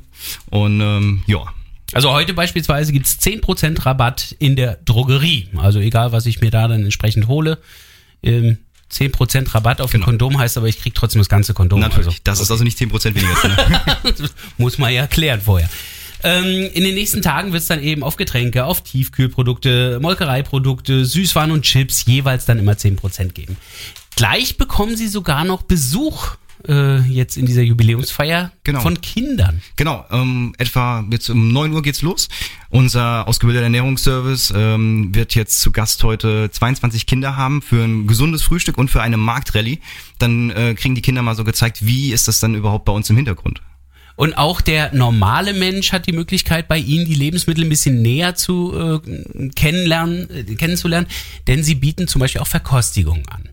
Und 0.50 0.80
ähm, 0.80 1.22
ja, 1.26 1.40
Also 1.92 2.10
heute 2.12 2.32
beispielsweise 2.34 2.92
gibt's 2.92 3.18
10% 3.20 3.84
Rabatt 3.84 4.34
in 4.38 4.56
der 4.56 4.76
Drogerie. 4.84 5.48
Also 5.56 5.78
egal, 5.78 6.12
was 6.12 6.26
ich 6.26 6.40
mir 6.40 6.50
da 6.50 6.68
dann 6.68 6.82
entsprechend 6.84 7.28
hole. 7.28 7.58
Ähm, 8.22 8.58
10% 8.92 9.54
Rabatt 9.54 9.80
auf 9.80 9.90
Genau. 9.90 10.04
ein 10.04 10.06
Kondom 10.06 10.38
heißt 10.38 10.56
aber, 10.58 10.68
ich 10.68 10.80
krieg 10.80 10.94
trotzdem 10.94 11.20
das 11.20 11.28
ganze 11.28 11.54
Kondom. 11.54 11.80
natürlich. 11.80 12.06
Also, 12.06 12.20
das 12.24 12.40
ist 12.40 12.50
also 12.50 12.64
nicht 12.64 12.78
10% 12.78 13.14
weniger. 13.14 13.96
Das 14.04 14.30
muss 14.58 14.78
man 14.78 14.92
ja 14.92 15.06
klären 15.06 15.40
vorher. 15.40 15.68
Ähm, 16.22 16.70
in 16.72 16.82
den 16.84 16.94
nächsten 16.94 17.20
Tagen 17.22 17.52
wird's 17.52 17.66
dann 17.66 17.82
eben 17.82 18.02
auf 18.02 18.16
Getränke, 18.16 18.64
auf 18.64 18.82
Tiefkühlprodukte, 18.82 19.98
Molkereiprodukte, 20.00 21.04
Süßwaren 21.04 21.50
und 21.50 21.62
Chips 21.62 22.04
jeweils 22.06 22.46
dann 22.46 22.58
immer 22.58 22.72
10% 22.72 23.32
geben. 23.32 23.56
Gleich 24.16 24.56
bekommen 24.56 24.96
sie 24.96 25.08
sogar 25.08 25.44
noch 25.44 25.62
Besuch 25.62 26.36
äh, 26.68 27.00
jetzt 27.02 27.36
in 27.36 27.46
dieser 27.46 27.62
Jubiläumsfeier 27.62 28.52
Genau. 28.64 28.80
von 28.80 29.00
Kindern. 29.00 29.62
Genau, 29.76 30.04
ähm, 30.10 30.54
etwa 30.58 31.04
jetzt 31.10 31.28
um 31.30 31.52
9 31.52 31.72
Uhr 31.72 31.82
geht's 31.82 32.02
los. 32.02 32.28
Unser 32.70 33.26
ausgebildeter 33.28 33.64
Ernährungsservice 33.64 34.52
ähm, 34.56 35.14
wird 35.14 35.34
jetzt 35.34 35.60
zu 35.60 35.72
Gast 35.72 36.02
heute 36.04 36.50
22 36.50 37.06
Kinder 37.06 37.36
haben 37.36 37.62
für 37.62 37.82
ein 37.84 38.06
gesundes 38.06 38.42
Frühstück 38.42 38.78
und 38.78 38.90
für 38.90 39.02
eine 39.02 39.16
Marktrallye. 39.16 39.78
Dann 40.18 40.50
äh, 40.50 40.74
kriegen 40.74 40.94
die 40.94 41.02
Kinder 41.02 41.22
mal 41.22 41.34
so 41.36 41.44
gezeigt, 41.44 41.86
wie 41.86 42.12
ist 42.12 42.28
das 42.28 42.40
dann 42.40 42.54
überhaupt 42.54 42.84
bei 42.84 42.92
uns 42.92 43.08
im 43.10 43.16
Hintergrund. 43.16 43.62
Und 44.16 44.38
auch 44.38 44.62
der 44.62 44.94
normale 44.94 45.52
Mensch 45.52 45.92
hat 45.92 46.06
die 46.06 46.12
Möglichkeit, 46.12 46.68
bei 46.68 46.78
Ihnen 46.78 47.04
die 47.04 47.14
Lebensmittel 47.14 47.64
ein 47.64 47.68
bisschen 47.68 48.00
näher 48.00 48.34
zu 48.34 48.72
äh, 49.04 49.50
kennenlernen, 49.54 50.28
äh, 50.30 50.54
kennenzulernen, 50.54 51.06
denn 51.46 51.62
Sie 51.62 51.74
bieten 51.74 52.08
zum 52.08 52.20
Beispiel 52.20 52.40
auch 52.40 52.46
Verkostigungen 52.46 53.28
an. 53.28 53.50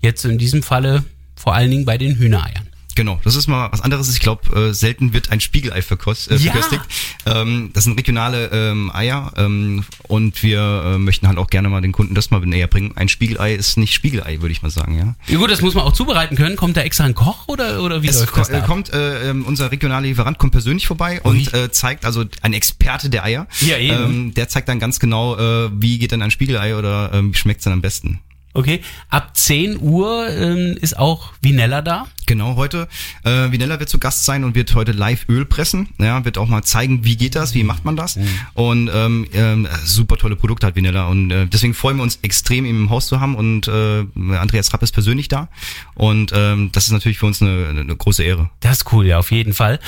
Jetzt 0.00 0.26
in 0.26 0.36
diesem 0.36 0.62
Falle 0.62 1.04
vor 1.38 1.54
allen 1.54 1.70
Dingen 1.70 1.84
bei 1.84 1.98
den 1.98 2.16
Hühnereiern. 2.16 2.68
Genau, 2.94 3.20
das 3.22 3.36
ist 3.36 3.46
mal 3.46 3.70
was 3.70 3.80
anderes. 3.80 4.12
Ich 4.12 4.18
glaube, 4.18 4.70
äh, 4.70 4.74
selten 4.74 5.12
wird 5.12 5.30
ein 5.30 5.38
Spiegelei 5.38 5.82
verkost, 5.82 6.32
äh, 6.32 6.34
Ja. 6.34 6.50
verköstigt. 6.50 6.82
Ähm, 7.26 7.70
das 7.72 7.84
sind 7.84 7.96
regionale 7.96 8.46
ähm, 8.52 8.90
Eier 8.92 9.32
ähm, 9.36 9.84
und 10.08 10.42
wir 10.42 10.60
äh, 10.84 10.98
möchten 10.98 11.28
halt 11.28 11.38
auch 11.38 11.46
gerne 11.46 11.68
mal 11.68 11.80
den 11.80 11.92
Kunden 11.92 12.16
das 12.16 12.32
mal 12.32 12.40
näher 12.40 12.66
bringen. 12.66 12.96
Ein 12.96 13.08
Spiegelei 13.08 13.54
ist 13.54 13.76
nicht 13.78 13.94
Spiegelei, 13.94 14.40
würde 14.40 14.50
ich 14.50 14.62
mal 14.62 14.70
sagen, 14.70 14.98
ja. 14.98 15.14
Ja 15.32 15.38
gut, 15.38 15.48
das 15.48 15.60
muss 15.62 15.74
man 15.74 15.84
auch 15.84 15.92
zubereiten 15.92 16.34
können. 16.34 16.56
Kommt 16.56 16.76
da 16.76 16.80
extra 16.80 17.04
ein 17.04 17.14
Koch 17.14 17.46
oder, 17.46 17.84
oder 17.84 18.02
wie 18.02 18.08
Es 18.08 18.18
läuft 18.18 18.36
das 18.36 18.48
da 18.48 18.60
kommt, 18.62 18.92
äh, 18.92 19.30
ähm, 19.30 19.44
unser 19.46 19.70
regionaler 19.70 20.08
Lieferant 20.08 20.38
kommt 20.38 20.50
persönlich 20.50 20.88
vorbei 20.88 21.20
und 21.22 21.54
äh, 21.54 21.70
zeigt, 21.70 22.04
also 22.04 22.24
ein 22.42 22.52
Experte 22.52 23.10
der 23.10 23.22
Eier, 23.22 23.46
Ja, 23.60 23.76
eben. 23.78 23.94
Ähm, 24.04 24.34
der 24.34 24.48
zeigt 24.48 24.68
dann 24.68 24.80
ganz 24.80 24.98
genau, 24.98 25.36
äh, 25.36 25.70
wie 25.72 26.00
geht 26.00 26.10
denn 26.10 26.22
ein 26.22 26.32
Spiegelei 26.32 26.74
oder 26.74 27.12
ähm, 27.14 27.32
wie 27.32 27.38
schmeckt's 27.38 27.62
dann 27.62 27.74
am 27.74 27.80
besten. 27.80 28.18
Okay, 28.54 28.80
ab 29.10 29.36
10 29.36 29.80
Uhr 29.80 30.28
ähm, 30.30 30.76
ist 30.80 30.98
auch 30.98 31.32
Vinella 31.42 31.82
da. 31.82 32.06
Genau, 32.26 32.56
heute, 32.56 32.88
äh, 33.24 33.50
Vinella 33.50 33.78
wird 33.78 33.88
zu 33.88 33.98
Gast 33.98 34.24
sein 34.24 34.44
und 34.44 34.54
wird 34.54 34.74
heute 34.74 34.92
live 34.92 35.28
Öl 35.28 35.44
pressen, 35.44 35.88
ja, 35.98 36.24
wird 36.24 36.38
auch 36.38 36.48
mal 36.48 36.62
zeigen, 36.62 37.04
wie 37.04 37.16
geht 37.16 37.34
das, 37.34 37.54
wie 37.54 37.62
macht 37.62 37.84
man 37.84 37.96
das 37.96 38.18
und 38.54 38.90
ähm, 38.92 39.26
ähm, 39.32 39.68
super 39.84 40.16
tolle 40.16 40.36
Produkte 40.36 40.66
hat 40.66 40.76
Vinella 40.76 41.06
und 41.06 41.30
äh, 41.30 41.46
deswegen 41.46 41.72
freuen 41.72 41.96
wir 41.96 42.02
uns 42.02 42.18
extrem, 42.22 42.66
ihn 42.66 42.76
im 42.76 42.90
Haus 42.90 43.06
zu 43.06 43.20
haben 43.20 43.34
und 43.34 43.68
äh, 43.68 44.04
Andreas 44.36 44.72
Rapp 44.72 44.82
ist 44.82 44.92
persönlich 44.92 45.28
da 45.28 45.48
und 45.94 46.32
ähm, 46.34 46.70
das 46.72 46.84
ist 46.86 46.92
natürlich 46.92 47.18
für 47.18 47.26
uns 47.26 47.40
eine, 47.40 47.68
eine 47.68 47.96
große 47.96 48.22
Ehre. 48.22 48.50
Das 48.60 48.78
ist 48.78 48.92
cool, 48.92 49.06
ja, 49.06 49.18
auf 49.18 49.30
jeden 49.30 49.54
Fall. 49.54 49.78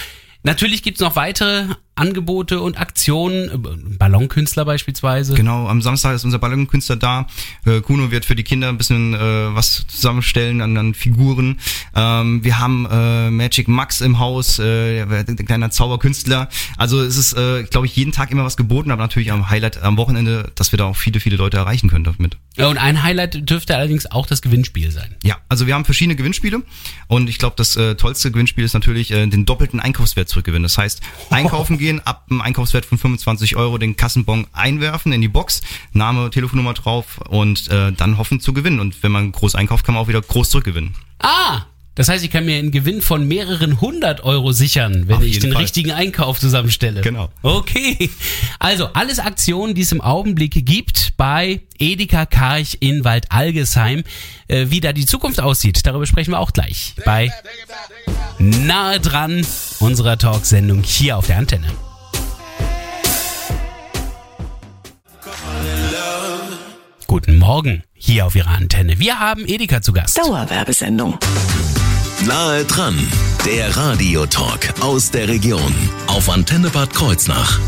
Natürlich 0.43 0.83
gibt's 0.83 1.01
noch 1.01 1.17
weitere 1.17 1.67
Angebote 2.01 2.61
und 2.61 2.81
Aktionen, 2.81 3.51
äh, 3.51 3.97
Ballonkünstler 3.99 4.65
beispielsweise. 4.65 5.35
Genau, 5.35 5.69
am 5.69 5.83
Samstag 5.83 6.15
ist 6.15 6.25
unser 6.25 6.39
Ballonkünstler 6.39 6.97
da. 6.97 7.27
Äh, 7.67 7.81
Kuno 7.81 8.11
wird 8.11 8.25
für 8.25 8.35
die 8.35 8.43
Kinder 8.43 8.69
ein 8.69 8.79
bisschen 8.79 9.15
äh, 9.15 9.19
was 9.55 9.87
zusammenstellen 9.87 10.63
an, 10.63 10.77
an 10.77 10.95
Figuren. 10.95 11.59
Ähm, 11.95 12.43
wir 12.43 12.59
haben 12.59 12.87
äh, 12.91 13.31
Magic 13.31 13.69
Max 13.69 14.01
im 14.01 14.19
Haus, 14.19 14.59
äh, 14.59 15.03
ein 15.03 15.37
kleiner 15.47 15.71
Zauberkünstler. 15.71 16.49
Also 16.77 17.01
es 17.03 17.17
ist, 17.17 17.35
äh, 17.35 17.65
glaube 17.65 17.87
ich, 17.87 17.95
jeden 17.97 18.13
Tag 18.13 18.31
immer 18.31 18.45
was 18.45 18.57
geboten, 18.57 18.91
aber 18.91 19.03
natürlich 19.03 19.31
am 19.31 19.51
Highlight 19.51 19.83
am 19.83 19.97
Wochenende, 19.97 20.51
dass 20.55 20.73
wir 20.73 20.79
da 20.79 20.87
auch 20.87 20.97
viele, 20.97 21.21
viele 21.21 21.37
Leute 21.37 21.59
erreichen 21.59 21.91
können 21.91 22.05
damit. 22.05 22.39
Ja, 22.57 22.69
Und 22.69 22.79
ein 22.79 23.03
Highlight 23.03 23.49
dürfte 23.49 23.77
allerdings 23.77 24.11
auch 24.11 24.27
das 24.27 24.43
Gewinnspiel 24.43 24.91
sein. 24.91 25.15
Ja, 25.23 25.37
also 25.49 25.67
wir 25.67 25.75
haben 25.75 25.85
verschiedene 25.85 26.17
Gewinnspiele 26.17 26.63
und 27.09 27.29
ich 27.29 27.39
glaube, 27.39 27.57
das 27.57 27.77
äh, 27.77 27.95
tollste 27.95 28.31
Gewinnspiel 28.31 28.65
ist 28.65 28.75
natürlich 28.75 29.11
äh, 29.11 29.27
den 29.27 29.47
doppelten 29.47 29.81
Einkaufswert 29.81 30.29
zurückgewinnen. 30.29 30.63
Das 30.63 30.79
heißt, 30.79 31.01
einkaufen 31.31 31.79
gehen 31.79 31.90
hingehen, 31.91 32.07
ab 32.07 32.27
einem 32.31 32.41
Einkaufswert 32.41 32.85
von 32.85 32.99
25 32.99 33.57
Euro 33.57 33.79
den 33.79 33.97
Kassenbon 33.97 34.47
einwerfen 34.53 35.13
in 35.13 35.21
die 35.21 35.29
Box, 35.29 35.63
Name, 35.93 36.31
Telefonnummer 36.31 36.75
drauf 36.75 37.19
und 37.29 37.69
äh, 37.71 37.93
dann 37.93 38.19
hoffen 38.19 38.41
zu 38.41 38.53
gewinnen. 38.53 38.81
Und 38.81 39.03
wenn 39.03 39.13
man 39.13 39.33
groß 39.33 39.55
einkauft, 39.55 39.85
kann 39.85 39.95
man 39.95 40.05
auch 40.05 40.09
wieder 40.09 40.23
groß 40.23 40.51
zurückgewinnen. 40.51 40.95
Ah, 41.19 41.63
das 41.97 42.09
heißt, 42.09 42.25
ich 42.25 42.31
kann 42.31 42.47
mir 42.47 42.57
einen 42.57 42.71
Gewinn 42.71 43.03
von 43.03 43.27
mehreren 43.27 43.81
hundert 43.81 44.23
Euro 44.23 44.53
sichern, 44.53 45.09
wenn 45.09 45.17
Auf 45.17 45.23
ich 45.23 45.41
den 45.41 45.53
Fall. 45.53 45.63
richtigen 45.63 45.91
Einkauf 45.91 46.39
zusammenstelle. 46.39 47.01
Genau. 47.03 47.29
Okay. 47.43 48.11
Also, 48.59 48.87
alles 48.93 49.19
Aktionen, 49.19 49.75
die 49.75 49.83
es 49.83 49.93
im 49.93 50.01
Augenblick 50.01 50.65
gibt 50.65 51.15
bei 51.17 51.61
Edeka 51.79 52.27
Karch 52.27 52.77
in 52.81 53.05
Waldalgesheim. 53.05 54.05
Äh, 54.49 54.67
wie 54.71 54.81
da 54.81 54.93
die 54.93 55.05
Zukunft 55.05 55.41
aussieht, 55.41 55.81
darüber 55.85 56.07
sprechen 56.07 56.33
wir 56.33 56.39
auch 56.39 56.53
gleich 56.53 56.95
bei 57.05 57.31
Nahe 58.43 58.99
dran 59.01 59.47
unserer 59.81 60.17
Talksendung 60.17 60.83
hier 60.83 61.19
auf 61.19 61.27
der 61.27 61.37
Antenne. 61.37 61.67
Guten 67.07 67.39
Morgen 67.39 67.83
hier 67.93 68.25
auf 68.25 68.35
Ihrer 68.35 68.49
Antenne. 68.49 68.99
Wir 68.99 69.21
haben 69.21 69.45
Edeka 69.47 69.83
zu 69.83 69.93
Gast. 69.93 70.17
Dauerwerbesendung. 70.17 71.19
Nahe 72.27 72.65
dran, 72.65 72.97
der 73.45 73.77
Radiotalk 73.77 74.73
aus 74.81 75.11
der 75.11 75.29
Region 75.29 75.75
auf 76.07 76.31
Antenne 76.31 76.71
Bad 76.71 76.95
Kreuznach. 76.95 77.61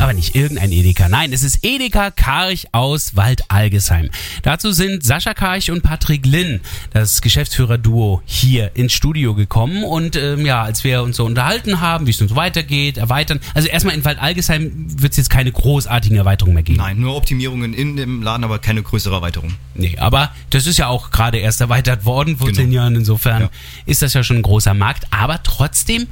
Aber 0.00 0.12
nicht 0.12 0.36
irgendein 0.36 0.70
Edeka. 0.70 1.08
Nein, 1.08 1.32
es 1.32 1.42
ist 1.42 1.58
Edeka 1.62 2.12
Karch 2.12 2.68
aus 2.70 3.16
Waldalgesheim. 3.16 4.10
Dazu 4.42 4.70
sind 4.70 5.04
Sascha 5.04 5.34
Karch 5.34 5.72
und 5.72 5.82
Patrick 5.82 6.24
Linn, 6.24 6.60
das 6.92 7.20
Geschäftsführer-Duo, 7.20 8.22
hier 8.24 8.70
ins 8.76 8.92
Studio 8.92 9.34
gekommen. 9.34 9.82
Und 9.82 10.14
ähm, 10.14 10.46
ja, 10.46 10.62
als 10.62 10.84
wir 10.84 11.02
uns 11.02 11.16
so 11.16 11.24
unterhalten 11.24 11.80
haben, 11.80 12.06
wie 12.06 12.10
es 12.12 12.20
nun 12.20 12.28
so 12.28 12.36
weitergeht, 12.36 12.96
erweitern. 12.96 13.40
Also 13.54 13.68
erstmal 13.68 13.96
in 13.96 14.04
Waldalgesheim 14.04 14.86
wird 15.02 15.12
es 15.12 15.16
jetzt 15.16 15.30
keine 15.30 15.50
großartigen 15.50 16.16
Erweiterungen 16.16 16.54
mehr 16.54 16.62
geben. 16.62 16.78
Nein, 16.78 17.00
nur 17.00 17.16
Optimierungen 17.16 17.74
in 17.74 17.96
dem 17.96 18.22
Laden, 18.22 18.44
aber 18.44 18.60
keine 18.60 18.82
größere 18.84 19.16
Erweiterung. 19.16 19.54
Nee, 19.74 19.96
aber 19.98 20.32
das 20.50 20.66
ist 20.68 20.78
ja 20.78 20.86
auch 20.86 21.10
gerade 21.10 21.38
erst 21.38 21.60
erweitert 21.60 22.04
worden 22.04 22.36
vor 22.36 22.46
Genau. 22.46 22.56
zehn 22.60 22.70
Jahren. 22.70 22.94
Insofern 22.94 23.42
Ja. 23.42 23.50
ist 23.84 24.02
das 24.02 24.14
ja 24.14 24.22
schon 24.22 24.36
ein 24.36 24.42
großer 24.42 24.74
Markt. 24.74 25.08
Aber 25.10 25.42
trotzdem 25.42 26.06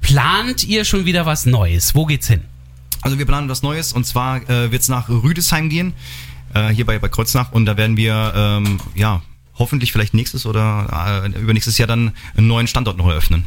plant 0.00 0.62
ihr 0.62 0.84
schon 0.84 1.04
wieder 1.04 1.26
was 1.26 1.46
Neues. 1.46 1.96
Wo 1.96 2.06
geht's 2.06 2.28
hin? 2.28 2.42
Also 3.04 3.18
wir 3.18 3.26
planen 3.26 3.50
was 3.50 3.62
Neues 3.62 3.92
und 3.92 4.06
zwar 4.06 4.48
äh, 4.48 4.72
wird 4.72 4.80
es 4.80 4.88
nach 4.88 5.10
Rüdesheim 5.10 5.68
gehen, 5.68 5.92
äh, 6.54 6.70
hier 6.70 6.86
bei, 6.86 6.98
bei 6.98 7.10
Kreuznach 7.10 7.52
und 7.52 7.66
da 7.66 7.76
werden 7.76 7.98
wir 7.98 8.32
ähm, 8.34 8.80
ja 8.94 9.20
hoffentlich 9.58 9.92
vielleicht 9.92 10.14
nächstes 10.14 10.46
oder 10.46 11.22
äh, 11.22 11.38
übernächstes 11.38 11.76
Jahr 11.76 11.86
dann 11.86 12.12
einen 12.34 12.46
neuen 12.46 12.66
Standort 12.66 12.96
noch 12.96 13.06
eröffnen. 13.06 13.44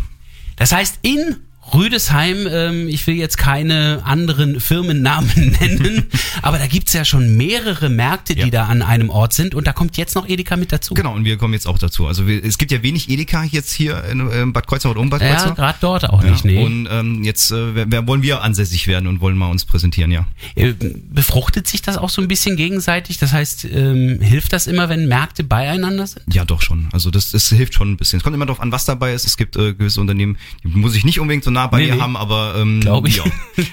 Das 0.58 0.72
heißt, 0.72 1.00
in 1.02 1.38
Rüdesheim, 1.74 2.48
ähm, 2.50 2.88
ich 2.88 3.06
will 3.08 3.16
jetzt 3.16 3.38
keine 3.38 4.02
anderen 4.06 4.60
Firmennamen 4.60 5.56
nennen, 5.60 6.08
aber 6.42 6.58
da 6.60 6.68
gibt's 6.68 6.94
ja 6.94 7.06
schon 7.06 7.36
mehrere 7.38 7.90
Märkte, 7.90 8.36
die 8.36 8.42
Ja. 8.42 8.48
da 8.50 8.66
an 8.66 8.82
einem 8.82 9.10
Ort 9.10 9.34
sind 9.34 9.54
und 9.56 9.68
da 9.68 9.74
kommt 9.74 9.98
jetzt 9.98 10.16
noch 10.16 10.28
Edeka 10.28 10.56
mit 10.58 10.72
dazu. 10.72 10.94
Genau, 10.94 11.14
und 11.14 11.26
wir 11.26 11.38
kommen 11.38 11.54
jetzt 11.54 11.68
auch 11.68 11.78
dazu. 11.80 12.08
Also 12.08 12.28
wir, 12.28 12.44
es 12.44 12.58
gibt 12.58 12.72
ja 12.72 12.84
wenig 12.84 13.10
Edeka 13.10 13.44
jetzt 13.44 13.72
hier 13.74 14.04
in, 14.06 14.20
äh, 14.32 14.46
Bad 14.48 14.68
Kreuznach 14.68 14.92
oder 14.92 15.02
um 15.02 15.10
Bad 15.10 15.22
Ja, 15.22 15.36
Kreuznach. 15.36 15.56
gerade 15.56 15.78
dort 15.82 16.10
auch 16.10 16.24
nicht, 16.24 16.46
nee. 16.46 16.64
Und 16.64 16.88
ähm, 16.92 17.24
jetzt 17.24 17.52
äh, 17.52 18.08
wollen 18.08 18.22
wir 18.22 18.42
ansässig 18.42 18.88
werden 18.88 19.08
und 19.08 19.20
wollen 19.22 19.38
mal 19.38 19.48
uns 19.50 19.66
präsentieren, 19.66 20.12
ja. 20.12 20.26
Äh, 20.56 20.74
Befruchtet 21.10 21.68
sich 21.68 21.82
das 21.82 21.98
auch 21.98 22.10
so 22.10 22.22
ein 22.22 22.28
bisschen 22.28 22.56
gegenseitig? 22.56 23.18
Das 23.18 23.34
heißt, 23.34 23.66
ähm, 23.66 24.20
hilft 24.22 24.54
das 24.54 24.68
immer, 24.68 24.90
wenn 24.90 25.08
Märkte 25.08 25.44
beieinander 25.44 26.08
sind? 26.08 26.24
Ja, 26.34 26.46
doch 26.46 26.62
schon. 26.62 26.88
Also 26.92 27.12
das, 27.12 27.32
das 27.32 27.50
hilft 27.50 27.74
schon 27.74 27.92
ein 27.92 27.98
bisschen. 27.98 28.18
Es 28.18 28.24
kommt 28.24 28.36
immer 28.36 28.46
darauf 28.46 28.62
an, 28.62 28.72
was 28.72 28.86
dabei 28.86 29.14
ist. 29.14 29.26
Es 29.26 29.38
gibt 29.38 29.56
äh, 29.58 29.74
gewisse 29.74 30.00
Unternehmen, 30.02 30.38
die 30.64 30.70
muss 30.70 30.96
ich 30.96 31.04
nicht 31.06 31.20
unbedingt 31.20 31.44
so 31.44 31.52
nah 31.58 31.68
bei 31.68 31.80
Nee, 31.80 31.88
mir 31.88 31.96
nee. 31.96 32.02
haben, 32.02 32.16
aber 32.18 32.56
ähm, 32.58 32.80
ich. 33.10 33.18
Ja. 33.18 33.24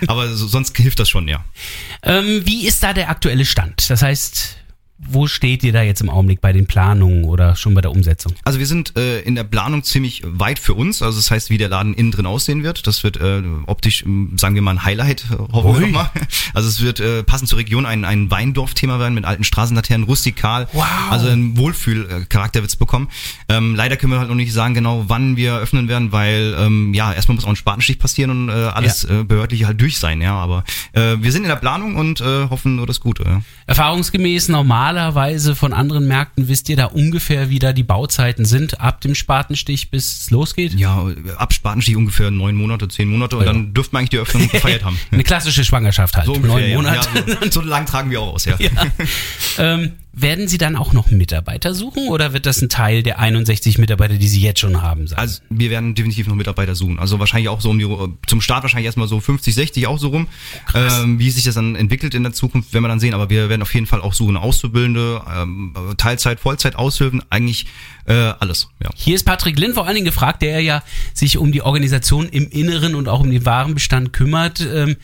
Aber 0.06 0.28
so, 0.28 0.46
sonst 0.46 0.76
hilft 0.76 0.98
das 0.98 1.08
schon, 1.08 1.28
ja. 1.28 1.44
Ähm, 2.02 2.42
wie 2.44 2.66
ist 2.66 2.82
da 2.82 2.92
der 2.92 3.10
aktuelle 3.10 3.44
Stand? 3.44 3.88
Das 3.90 4.02
heißt, 4.02 4.56
wo 4.96 5.26
steht 5.26 5.64
ihr 5.64 5.72
da 5.72 5.82
jetzt 5.82 6.00
im 6.00 6.08
Augenblick 6.08 6.40
bei 6.40 6.52
den 6.52 6.66
Planungen 6.66 7.24
oder 7.24 7.56
schon 7.56 7.74
bei 7.74 7.80
der 7.80 7.90
Umsetzung? 7.90 8.32
Also 8.44 8.60
wir 8.60 8.66
sind 8.66 8.96
äh, 8.96 9.20
in 9.20 9.34
der 9.34 9.42
Planung 9.44 9.82
ziemlich 9.82 10.22
weit 10.24 10.58
für 10.58 10.74
uns. 10.74 11.02
Also 11.02 11.18
das 11.18 11.30
heißt, 11.30 11.50
wie 11.50 11.58
der 11.58 11.68
Laden 11.68 11.94
innen 11.94 12.12
drin 12.12 12.26
aussehen 12.26 12.62
wird. 12.62 12.86
Das 12.86 13.02
wird 13.02 13.16
äh, 13.16 13.42
optisch, 13.66 14.04
sagen 14.36 14.54
wir 14.54 14.62
mal, 14.62 14.72
ein 14.72 14.84
Highlight, 14.84 15.26
äh, 15.32 15.52
hoffen 15.52 15.80
wir 15.80 15.88
mal. 15.88 16.10
Also 16.54 16.68
es 16.68 16.80
wird 16.80 17.00
äh, 17.00 17.24
passend 17.24 17.48
zur 17.48 17.58
Region 17.58 17.86
ein, 17.86 18.04
ein 18.04 18.30
Weindorf-Thema 18.30 19.00
werden 19.00 19.14
mit 19.14 19.24
alten 19.24 19.42
Straßenlaternen, 19.42 20.06
rustikal. 20.06 20.68
Wow. 20.72 20.84
Also 21.10 21.28
ein 21.28 21.56
Wohlfühl-Charakter 21.56 22.60
wird's 22.60 22.76
bekommen. 22.76 23.08
Ähm, 23.48 23.74
leider 23.74 23.96
können 23.96 24.12
wir 24.12 24.20
halt 24.20 24.28
noch 24.28 24.36
nicht 24.36 24.52
sagen 24.52 24.74
genau, 24.74 25.04
wann 25.08 25.36
wir 25.36 25.56
öffnen 25.56 25.88
werden, 25.88 26.12
weil 26.12 26.54
ähm, 26.58 26.94
ja, 26.94 27.12
erstmal 27.12 27.34
muss 27.34 27.44
auch 27.44 27.48
ein 27.48 27.56
Spatenstich 27.56 27.98
passieren 27.98 28.30
und 28.30 28.48
äh, 28.48 28.52
alles 28.52 29.04
äh, 29.04 29.24
behördliche 29.24 29.66
halt 29.66 29.80
durch 29.80 29.98
sein. 29.98 30.20
Ja, 30.20 30.34
aber 30.34 30.64
äh, 30.92 31.16
wir 31.18 31.32
sind 31.32 31.42
in 31.42 31.48
der 31.48 31.56
Planung 31.56 31.96
und 31.96 32.20
äh, 32.20 32.48
hoffen 32.48 32.76
nur 32.76 32.86
das 32.86 33.00
Gute. 33.00 33.24
Ja. 33.24 33.42
Erfahrungsgemäß 33.66 34.48
normalerweise 34.92 35.54
von 35.56 35.72
anderen 35.72 36.06
Märkten 36.06 36.46
wisst 36.48 36.68
ihr 36.68 36.76
da 36.76 36.86
ungefähr, 36.86 37.48
wie 37.48 37.58
da 37.58 37.72
die 37.72 37.82
Bauzeiten 37.82 38.44
sind, 38.44 38.80
ab 38.80 39.00
dem 39.00 39.14
Spatenstich 39.14 39.90
bis 39.90 40.20
es 40.24 40.30
losgeht? 40.30 40.74
Ja, 40.74 41.06
ab 41.38 41.54
Spatenstich 41.54 41.96
ungefähr 41.96 42.30
neun 42.30 42.54
Monate, 42.54 42.88
zehn 42.88 43.08
Monate 43.08 43.36
und 43.38 43.46
Ja. 43.46 43.52
dann 43.52 43.72
dürften 43.72 43.94
wir 43.94 44.00
eigentlich 44.00 44.10
die 44.10 44.18
Öffnung 44.18 44.46
gefeiert 44.50 44.84
haben. 44.84 44.98
Eine 45.10 45.22
klassische 45.24 45.64
Schwangerschaft 45.64 46.16
halt. 46.16 46.26
So 46.26 46.34
ungefähr, 46.34 46.58
Neun. 46.68 46.74
Monate. 46.84 47.08
Ja, 47.26 47.36
so, 47.50 47.50
so 47.50 47.60
lang 47.62 47.86
tragen 47.86 48.10
wir 48.10 48.20
auch 48.20 48.34
aus, 48.34 48.44
ja. 48.44 48.56
Ja. 48.58 48.70
ähm, 49.58 49.92
werden 50.16 50.48
Sie 50.48 50.58
dann 50.58 50.76
auch 50.76 50.92
noch 50.92 51.10
Mitarbeiter 51.10 51.74
suchen 51.74 52.08
oder 52.08 52.32
wird 52.32 52.46
das 52.46 52.62
ein 52.62 52.68
Teil 52.68 53.02
der 53.02 53.18
61 53.18 53.78
Mitarbeiter, 53.78 54.14
die 54.14 54.28
Sie 54.28 54.40
jetzt 54.40 54.60
schon 54.60 54.82
haben? 54.82 55.06
sein? 55.06 55.18
Also 55.18 55.40
wir 55.50 55.70
werden 55.70 55.94
definitiv 55.94 56.26
noch 56.26 56.34
Mitarbeiter 56.34 56.74
suchen. 56.74 56.98
Also 56.98 57.18
wahrscheinlich 57.18 57.48
auch 57.48 57.60
so 57.60 57.70
um 57.70 57.78
die 57.78 57.88
zum 58.26 58.40
Start 58.40 58.62
wahrscheinlich 58.62 58.86
erstmal 58.86 59.08
so 59.08 59.20
50, 59.20 59.54
60 59.54 59.86
auch 59.86 59.98
so 59.98 60.08
rum. 60.08 60.28
Ähm, 60.74 61.18
wie 61.18 61.30
sich 61.30 61.44
das 61.44 61.54
dann 61.54 61.76
entwickelt 61.76 62.14
in 62.14 62.22
der 62.22 62.32
Zukunft, 62.32 62.72
werden 62.72 62.84
wir 62.84 62.88
dann 62.88 63.00
sehen. 63.00 63.14
Aber 63.14 63.30
wir 63.30 63.48
werden 63.48 63.62
auf 63.62 63.74
jeden 63.74 63.86
Fall 63.86 64.00
auch 64.00 64.12
suchen 64.12 64.36
Auszubildende, 64.36 65.22
ähm, 65.34 65.74
Teilzeit, 65.96 66.40
Vollzeit, 66.40 66.76
Aushilfen, 66.76 67.22
eigentlich 67.30 67.66
äh, 68.06 68.12
alles. 68.12 68.68
Ja. 68.82 68.90
Hier 68.94 69.14
ist 69.14 69.24
Patrick 69.24 69.58
Linn 69.58 69.74
vor 69.74 69.86
allen 69.86 69.94
Dingen 69.94 70.06
gefragt, 70.06 70.42
der 70.42 70.60
ja 70.60 70.82
sich 71.12 71.38
um 71.38 71.52
die 71.52 71.62
Organisation 71.62 72.28
im 72.28 72.48
Inneren 72.48 72.94
und 72.94 73.08
auch 73.08 73.20
um 73.20 73.30
den 73.30 73.44
Warenbestand 73.44 74.12
kümmert. 74.12 74.60
Ähm, 74.60 74.96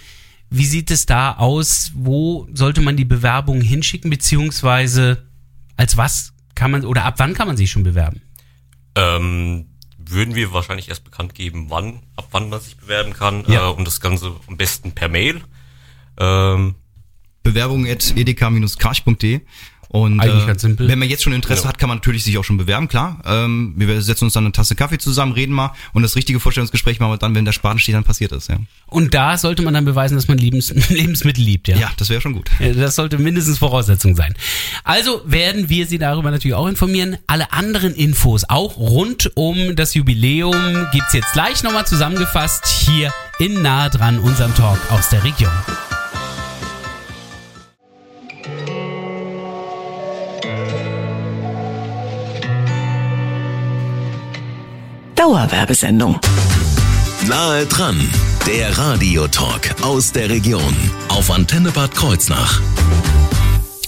wie 0.50 0.66
sieht 0.66 0.90
es 0.90 1.06
da 1.06 1.36
aus? 1.36 1.92
Wo 1.94 2.48
sollte 2.52 2.80
man 2.80 2.96
die 2.96 3.04
Bewerbungen 3.04 3.62
hinschicken, 3.62 4.10
beziehungsweise 4.10 5.28
als 5.76 5.96
was 5.96 6.32
kann 6.54 6.72
man 6.72 6.84
oder 6.84 7.04
ab 7.04 7.14
wann 7.18 7.34
kann 7.34 7.46
man 7.46 7.56
sich 7.56 7.70
schon 7.70 7.84
bewerben? 7.84 8.20
Ähm, 8.96 9.66
würden 9.96 10.34
wir 10.34 10.52
wahrscheinlich 10.52 10.88
erst 10.88 11.04
bekannt 11.04 11.34
geben, 11.34 11.66
wann, 11.68 12.02
ab 12.16 12.28
wann 12.32 12.50
man 12.50 12.60
sich 12.60 12.76
bewerben 12.76 13.12
kann. 13.12 13.44
Ja. 13.46 13.70
Äh, 13.70 13.72
und 13.72 13.86
das 13.86 14.00
Ganze 14.00 14.34
am 14.46 14.56
besten 14.56 14.92
per 14.92 15.08
Mail. 15.08 15.40
Ähm, 16.18 16.74
Bewerbung 17.42 17.86
at 17.86 18.14
edeka-karch.de 18.16 19.40
und 19.92 20.20
Eigentlich 20.20 20.44
äh, 20.44 20.46
ganz 20.46 20.62
simpel. 20.62 20.86
wenn 20.86 21.00
man 21.00 21.08
jetzt 21.08 21.24
schon 21.24 21.32
Interesse 21.32 21.64
Ja. 21.64 21.68
hat, 21.70 21.78
kann 21.78 21.88
man 21.88 21.98
natürlich 21.98 22.22
sich 22.22 22.38
auch 22.38 22.44
schon 22.44 22.56
bewerben, 22.56 22.86
klar. 22.86 23.18
Ähm, 23.26 23.74
wir 23.76 24.00
setzen 24.02 24.24
uns 24.24 24.34
dann 24.34 24.44
eine 24.44 24.52
Tasse 24.52 24.76
Kaffee 24.76 24.98
zusammen, 24.98 25.32
reden 25.32 25.52
mal 25.52 25.72
und 25.92 26.02
das 26.02 26.14
richtige 26.14 26.38
Vorstellungsgespräch 26.38 27.00
machen 27.00 27.10
wir 27.12 27.16
dann, 27.18 27.34
wenn 27.34 27.44
der 27.44 27.50
Spatenstich 27.52 27.92
dann 27.92 28.04
passiert 28.04 28.30
ist. 28.30 28.48
Ja, 28.48 28.58
Und 28.86 29.14
da 29.14 29.36
sollte 29.36 29.62
man 29.62 29.74
dann 29.74 29.84
beweisen, 29.84 30.14
dass 30.14 30.28
man 30.28 30.38
Lebens 30.38 30.70
Lebensmittel 30.90 31.42
liebt, 31.42 31.66
ja? 31.66 31.76
ja 31.76 31.90
das 31.96 32.08
wäre 32.08 32.20
schon 32.20 32.34
gut. 32.34 32.50
Das 32.76 32.94
sollte 32.94 33.18
mindestens 33.18 33.58
Voraussetzung 33.58 34.14
sein. 34.14 34.34
Also 34.84 35.22
werden 35.24 35.68
wir 35.68 35.86
Sie 35.86 35.98
darüber 35.98 36.30
natürlich 36.30 36.54
auch 36.54 36.68
informieren. 36.68 37.16
Alle 37.26 37.52
anderen 37.52 37.94
Infos, 37.94 38.44
auch 38.48 38.76
rund 38.76 39.32
um 39.34 39.74
das 39.74 39.94
Jubiläum, 39.94 40.86
gibt's 40.92 41.14
jetzt 41.14 41.32
gleich 41.32 41.64
nochmal 41.64 41.86
zusammengefasst 41.86 42.64
hier 42.66 43.12
in 43.40 43.60
Nahe 43.62 43.90
dran, 43.90 44.20
unserem 44.20 44.54
Talk 44.54 44.78
aus 44.90 45.08
der 45.08 45.24
Region. 45.24 45.50
Dauerwerbesendung. 55.30 56.18
Nahe 57.28 57.64
dran, 57.66 57.96
der 58.48 58.76
Radiotalk 58.76 59.80
aus 59.80 60.10
der 60.10 60.28
Region 60.28 60.74
auf 61.06 61.30
Antenne 61.30 61.70
Bad 61.70 61.94
Kreuznach. 61.94 62.60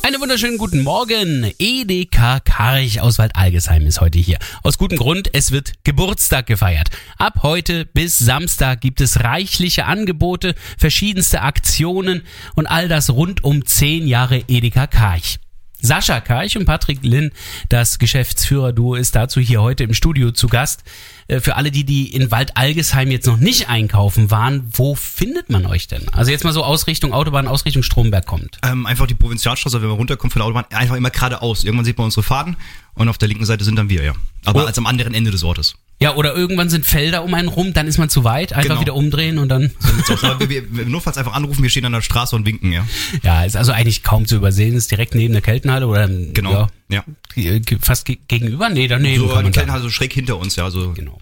Einen 0.05 0.21
wunderschönen 0.21 0.57
guten 0.57 0.85
Morgen. 0.85 1.53
EDK 1.59 2.45
Karch 2.45 3.01
aus 3.01 3.19
Waldalgesheim 3.19 3.85
ist 3.89 4.01
heute 4.01 4.21
hier. 4.21 4.39
Aus 4.63 4.79
gutem 4.79 4.99
Grund, 4.99 5.31
es 5.33 5.51
wird 5.51 5.73
Geburtstag 5.83 6.47
gefeiert. 6.47 6.91
Ab 7.19 7.41
heute 7.43 7.87
bis 7.87 8.21
Samstag 8.21 8.81
gibt 8.81 9.01
es 9.01 9.25
reichliche 9.25 9.87
Angebote, 9.87 10.55
verschiedenste 10.79 11.43
Aktionen 11.43 12.23
und 12.55 12.69
all 12.69 12.87
das 12.87 13.11
rund 13.11 13.43
um 13.43 13.67
10 13.67 14.07
Jahre 14.07 14.45
EDK 14.47 14.89
Karch. 14.89 15.41
Sascha 15.83 16.21
Karch 16.21 16.57
und 16.57 16.65
Patrick 16.65 17.01
Linn, 17.03 17.33
das 17.69 17.99
Geschäftsführer-Duo, 17.99 18.95
ist 18.95 19.15
dazu 19.15 19.41
hier 19.41 19.61
heute 19.61 19.85
im 19.85 19.93
Studio 19.95 20.31
zu 20.31 20.47
Gast. 20.47 20.85
Äh, 21.29 21.41
Für 21.41 21.57
alle, 21.57 21.71
die, 21.71 21.85
die 21.85 22.15
in 22.15 22.31
Waldalgesheim 22.31 23.11
jetzt 23.11 23.27
noch 23.27 23.37
nicht 23.37 23.69
einkaufen 23.69 24.31
waren, 24.31 24.69
wo 24.73 24.95
findet 24.95 25.51
man 25.51 25.67
euch 25.67 25.89
denn? 25.89 26.09
Also 26.13 26.31
jetzt 26.31 26.45
mal 26.45 26.53
so 26.53 26.65
aus 26.65 26.87
Richtung 26.87 27.13
Autobahn, 27.13 27.49
aus 27.49 27.65
Richtung 27.65 27.83
Stromberg 27.83 28.27
kommt. 28.27 28.59
Ähm, 28.63 28.87
einfach 28.87 29.07
die 29.07 29.15
Provinzialstraße, 29.15 29.83
wenn 29.83 29.89
man 29.89 29.99
runterkommt 29.99 30.33
von 30.33 30.41
der 30.41 30.47
Autobahn, 30.47 30.65
einfach 30.71 30.97
immer 30.97 31.11
geradeaus. 31.11 31.65
Irgendwann 31.65 31.85
sieht 31.85 31.99
man 31.99 32.07
unsere 32.07 32.23
Faden 32.23 32.57
und 32.95 33.09
auf 33.09 33.19
der 33.19 33.29
linken 33.29 33.45
Seite 33.45 33.65
sind 33.65 33.77
dann 33.77 33.89
wir, 33.91 34.03
ja. 34.05 34.13
Aber 34.45 34.63
Oh. 34.65 34.67
als 34.67 34.79
am 34.79 34.87
anderen 34.87 35.15
Ende 35.15 35.31
des 35.31 35.43
Ortes. 35.43 35.75
Ja, 36.03 36.15
oder 36.17 36.35
irgendwann 36.35 36.69
sind 36.69 36.85
Felder 36.85 37.23
um 37.25 37.33
einen 37.35 37.49
rum, 37.49 37.73
dann 37.73 37.87
ist 37.87 37.99
man 37.99 38.09
zu 38.11 38.25
weit, 38.25 38.53
einfach 38.53 38.69
Genau. 38.71 38.81
wieder 38.81 38.95
umdrehen 38.95 39.39
und 39.39 39.49
dann. 39.49 39.71
Wir, 40.49 40.65
wir, 40.77 40.85
notfalls 40.87 41.17
einfach 41.17 41.33
anrufen, 41.35 41.63
wir 41.63 41.71
stehen 41.71 41.85
an 41.85 41.93
der 41.93 42.03
Straße 42.03 42.35
und 42.37 42.45
winken, 42.47 42.73
ja. 42.73 42.87
Ja, 43.23 43.45
ist 43.45 43.57
also 43.57 43.73
eigentlich 43.73 44.03
kaum 44.03 44.27
zu 44.27 44.37
übersehen, 44.37 44.75
ist 44.75 44.91
direkt 44.91 45.15
neben 45.15 45.33
der 45.33 45.43
Keltenhalle 45.43 45.87
oder 45.87 46.09
Genau. 46.09 46.69
ja, 46.89 47.05
Ja. 47.37 47.53
fast 47.81 48.05
ge- 48.05 48.19
gegenüber? 48.29 48.69
Nee, 48.69 48.89
daneben 48.89 49.29
So, 49.29 49.35
kann 49.35 49.51
die 49.51 49.59
man 49.59 49.71
halt 49.73 49.83
so 49.83 49.91
schräg 49.91 50.13
hinter 50.13 50.39
uns, 50.39 50.57
ja. 50.57 50.71
So. 50.71 50.93
Genau. 50.93 51.19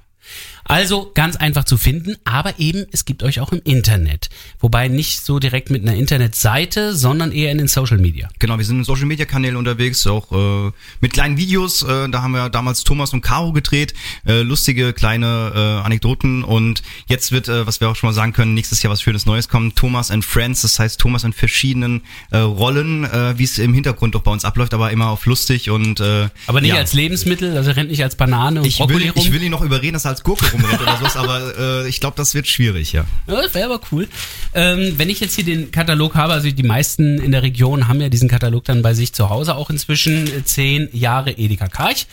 Also 0.70 1.10
ganz 1.14 1.34
einfach 1.34 1.64
zu 1.64 1.76
finden, 1.76 2.14
aber 2.22 2.60
eben 2.60 2.86
es 2.92 3.04
gibt 3.04 3.24
euch 3.24 3.40
auch 3.40 3.50
im 3.50 3.60
Internet. 3.64 4.28
Wobei 4.60 4.86
nicht 4.86 5.24
so 5.24 5.40
direkt 5.40 5.68
mit 5.68 5.82
einer 5.82 5.96
Internetseite, 5.96 6.94
sondern 6.94 7.32
eher 7.32 7.50
in 7.50 7.58
den 7.58 7.66
Social 7.66 7.98
Media. 7.98 8.28
Genau, 8.38 8.56
wir 8.56 8.64
sind 8.64 8.78
in 8.78 8.84
Social 8.84 9.06
Media 9.06 9.26
Kanälen 9.26 9.56
unterwegs, 9.56 10.06
auch 10.06 10.30
äh, 10.30 10.70
mit 11.00 11.12
kleinen 11.12 11.36
Videos. 11.36 11.82
Äh, 11.82 12.08
da 12.08 12.22
haben 12.22 12.30
wir 12.30 12.50
damals 12.50 12.84
Thomas 12.84 13.12
und 13.12 13.20
Caro 13.20 13.52
gedreht, 13.52 13.94
äh, 14.24 14.42
lustige 14.42 14.92
kleine 14.92 15.52
äh, 15.52 15.84
Anekdoten. 15.84 16.44
Und 16.44 16.82
jetzt 17.08 17.32
wird, 17.32 17.48
äh, 17.48 17.66
was 17.66 17.80
wir 17.80 17.88
auch 17.88 17.96
schon 17.96 18.08
mal 18.08 18.14
sagen 18.14 18.32
können, 18.32 18.54
nächstes 18.54 18.80
Jahr 18.80 18.92
was 18.92 19.02
Schönes 19.02 19.26
Neues 19.26 19.48
kommen. 19.48 19.74
Thomas 19.74 20.12
and 20.12 20.24
Friends, 20.24 20.62
das 20.62 20.78
heißt 20.78 21.00
Thomas 21.00 21.24
in 21.24 21.32
verschiedenen 21.32 22.02
äh, 22.30 22.38
Rollen, 22.38 23.02
äh, 23.06 23.36
wie 23.36 23.44
es 23.44 23.58
im 23.58 23.74
Hintergrund 23.74 24.14
doch 24.14 24.22
bei 24.22 24.30
uns 24.30 24.44
abläuft, 24.44 24.72
aber 24.72 24.92
immer 24.92 25.08
auf 25.08 25.26
lustig 25.26 25.68
und 25.68 25.98
äh, 25.98 26.28
Aber 26.46 26.60
nicht 26.60 26.70
ja. 26.70 26.76
als 26.76 26.92
Lebensmittel, 26.92 27.56
also 27.56 27.72
rennt 27.72 27.90
nicht 27.90 28.04
als 28.04 28.14
Banane 28.14 28.60
und 28.60 28.66
ich 28.66 28.78
Brokkoli 28.78 29.06
will, 29.06 29.10
rum. 29.10 29.22
ich 29.22 29.32
will 29.32 29.42
ihn 29.42 29.50
noch 29.50 29.62
überreden, 29.62 29.94
dass 29.94 30.04
er 30.04 30.10
als 30.10 30.22
Gurke 30.22 30.59
rumrennt 30.62 30.82
oder 30.82 30.96
sowas, 30.98 31.16
aber 31.16 31.58
äh, 31.84 31.88
ich 31.88 32.00
glaube, 32.00 32.16
das 32.16 32.34
wird 32.34 32.46
schwierig, 32.46 32.92
ja. 32.92 33.04
Ja, 33.26 33.42
das 33.42 33.54
wäre 33.54 33.72
aber 33.72 33.80
cool. 33.92 34.08
Ähm, 34.54 34.94
wenn 34.96 35.08
ich 35.08 35.20
jetzt 35.20 35.34
hier 35.34 35.44
den 35.44 35.70
Katalog 35.70 36.14
habe, 36.14 36.32
also 36.32 36.50
die 36.50 36.62
meisten 36.62 37.18
in 37.18 37.32
der 37.32 37.42
Region 37.42 37.88
haben 37.88 38.00
ja 38.00 38.08
diesen 38.08 38.28
Katalog 38.28 38.64
dann 38.64 38.82
bei 38.82 38.94
sich 38.94 39.12
zu 39.12 39.30
Hause, 39.30 39.56
auch 39.56 39.70
inzwischen 39.70 40.44
zehn 40.44 40.88
Jahre 40.92 41.32
Edeka 41.32 41.68
Karch. 41.68 42.06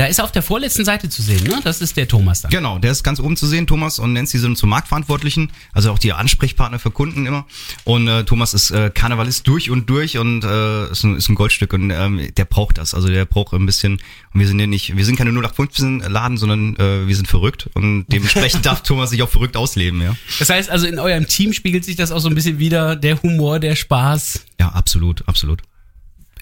Da 0.00 0.06
ist 0.06 0.18
auf 0.18 0.32
der 0.32 0.40
vorletzten 0.40 0.86
Seite 0.86 1.10
zu 1.10 1.20
sehen, 1.20 1.44
ne? 1.44 1.60
Das 1.62 1.82
ist 1.82 1.94
der 1.94 2.08
Thomas 2.08 2.40
dann. 2.40 2.50
Genau, 2.50 2.78
der 2.78 2.90
ist 2.90 3.02
ganz 3.02 3.20
oben 3.20 3.36
zu 3.36 3.46
sehen. 3.46 3.66
Thomas 3.66 3.98
und 3.98 4.14
Nancy 4.14 4.38
sind 4.38 4.56
zum 4.56 4.70
Marktverantwortlichen, 4.70 5.52
also 5.74 5.92
auch 5.92 5.98
die 5.98 6.14
Ansprechpartner 6.14 6.78
für 6.78 6.90
Kunden 6.90 7.26
immer. 7.26 7.44
Und 7.84 8.08
äh, 8.08 8.24
Thomas 8.24 8.54
ist 8.54 8.70
äh, 8.70 8.88
Karnevalist 8.88 9.46
durch 9.46 9.68
und 9.68 9.90
durch 9.90 10.16
und 10.16 10.42
äh, 10.42 10.90
ist, 10.90 11.04
ein, 11.04 11.16
ist 11.16 11.28
ein 11.28 11.34
Goldstück 11.34 11.74
und 11.74 11.90
ähm, 11.90 12.30
der 12.34 12.46
braucht 12.46 12.78
das. 12.78 12.94
Also 12.94 13.08
der 13.08 13.26
braucht 13.26 13.52
ein 13.52 13.66
bisschen. 13.66 14.00
Und 14.32 14.40
wir 14.40 14.48
sind 14.48 14.58
ja 14.58 14.66
nicht, 14.66 14.96
wir 14.96 15.04
sind 15.04 15.16
keine 15.16 15.32
0815 15.32 15.98
Laden, 15.98 16.38
sondern 16.38 16.76
äh, 16.76 17.06
wir 17.06 17.14
sind 17.14 17.28
verrückt 17.28 17.68
und 17.74 18.06
dementsprechend 18.08 18.64
darf 18.64 18.82
Thomas 18.82 19.10
sich 19.10 19.22
auch 19.22 19.28
verrückt 19.28 19.58
ausleben, 19.58 20.00
ja. 20.00 20.16
Das 20.38 20.48
heißt 20.48 20.70
also, 20.70 20.86
in 20.86 20.98
eurem 20.98 21.26
Team 21.26 21.52
spiegelt 21.52 21.84
sich 21.84 21.96
das 21.96 22.10
auch 22.10 22.20
so 22.20 22.30
ein 22.30 22.34
bisschen 22.34 22.58
wieder, 22.58 22.96
der 22.96 23.22
Humor, 23.22 23.60
der 23.60 23.76
Spaß. 23.76 24.46
Ja, 24.58 24.70
absolut, 24.70 25.28
absolut. 25.28 25.60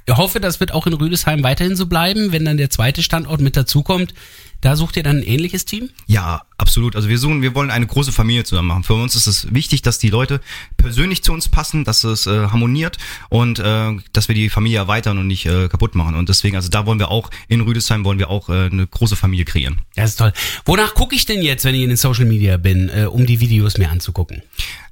Ich 0.09 0.17
hoffe, 0.17 0.41
das 0.41 0.59
wird 0.59 0.73
auch 0.73 0.87
in 0.87 0.95
Rüdesheim 0.95 1.43
weiterhin 1.43 1.77
so 1.77 1.85
bleiben, 1.85 2.33
wenn 2.33 2.47
dann 2.47 2.57
der 2.57 2.71
zweite 2.71 3.03
Standort 3.03 3.43
mit 3.43 3.59
dazukommt. 3.59 4.15
Da 4.61 4.75
sucht 4.75 4.97
ihr 4.97 5.03
dann 5.03 5.19
ein 5.19 5.23
ähnliches 5.23 5.65
Team? 5.65 5.91
Ja, 6.07 6.43
absolut. 6.57 6.97
Also 6.97 7.09
wir 7.09 7.19
suchen, 7.19 7.43
wir 7.43 7.55
wollen 7.55 7.71
eine 7.71 7.87
große 7.87 8.11
Familie 8.11 8.43
zusammen 8.45 8.69
machen. 8.69 8.83
Für 8.83 8.95
uns 8.95 9.15
ist 9.15 9.29
es 9.29 9.55
wichtig, 9.55 9.83
dass 9.83 9.99
die 9.99 10.11
Leute 10.11 10.41
persönlich 10.77 11.23
zu 11.23 11.33
uns 11.33 11.49
passen, 11.49 11.85
dass 11.85 12.03
es 12.03 12.27
äh, 12.27 12.49
harmoniert 12.49 12.99
und 13.29 13.61
äh, 13.61 13.97
dass 14.13 14.27
wir 14.27 14.35
die 14.35 14.49
Familie 14.51 14.79
erweitern 14.79 15.19
und 15.19 15.29
nicht 15.29 15.47
äh, 15.47 15.69
kaputt 15.69 15.95
machen. 15.95 16.17
Und 16.17 16.29
deswegen, 16.29 16.57
also 16.57 16.69
da 16.69 16.87
wollen 16.87 16.99
wir 16.99 17.11
auch 17.11 17.31
in 17.47 17.61
Rüdesheim 17.61 18.05
wollen 18.05 18.19
wir 18.19 18.31
auch 18.31 18.49
äh, 18.49 18.67
eine 18.67 18.87
große 18.87 19.15
Familie 19.15 19.45
kreieren. 19.45 19.81
Das 19.95 20.11
ist 20.11 20.17
toll. 20.17 20.33
Wonach 20.65 20.95
gucke 20.95 21.15
ich 21.15 21.25
denn 21.25 21.43
jetzt, 21.43 21.65
wenn 21.65 21.75
ich 21.75 21.83
in 21.83 21.89
den 21.89 21.97
Social 21.97 22.25
Media 22.25 22.57
bin, 22.57 22.89
äh, 22.89 23.05
um 23.05 23.27
die 23.27 23.41
Videos 23.41 23.79
mir 23.79 23.91
anzugucken? 23.91 24.43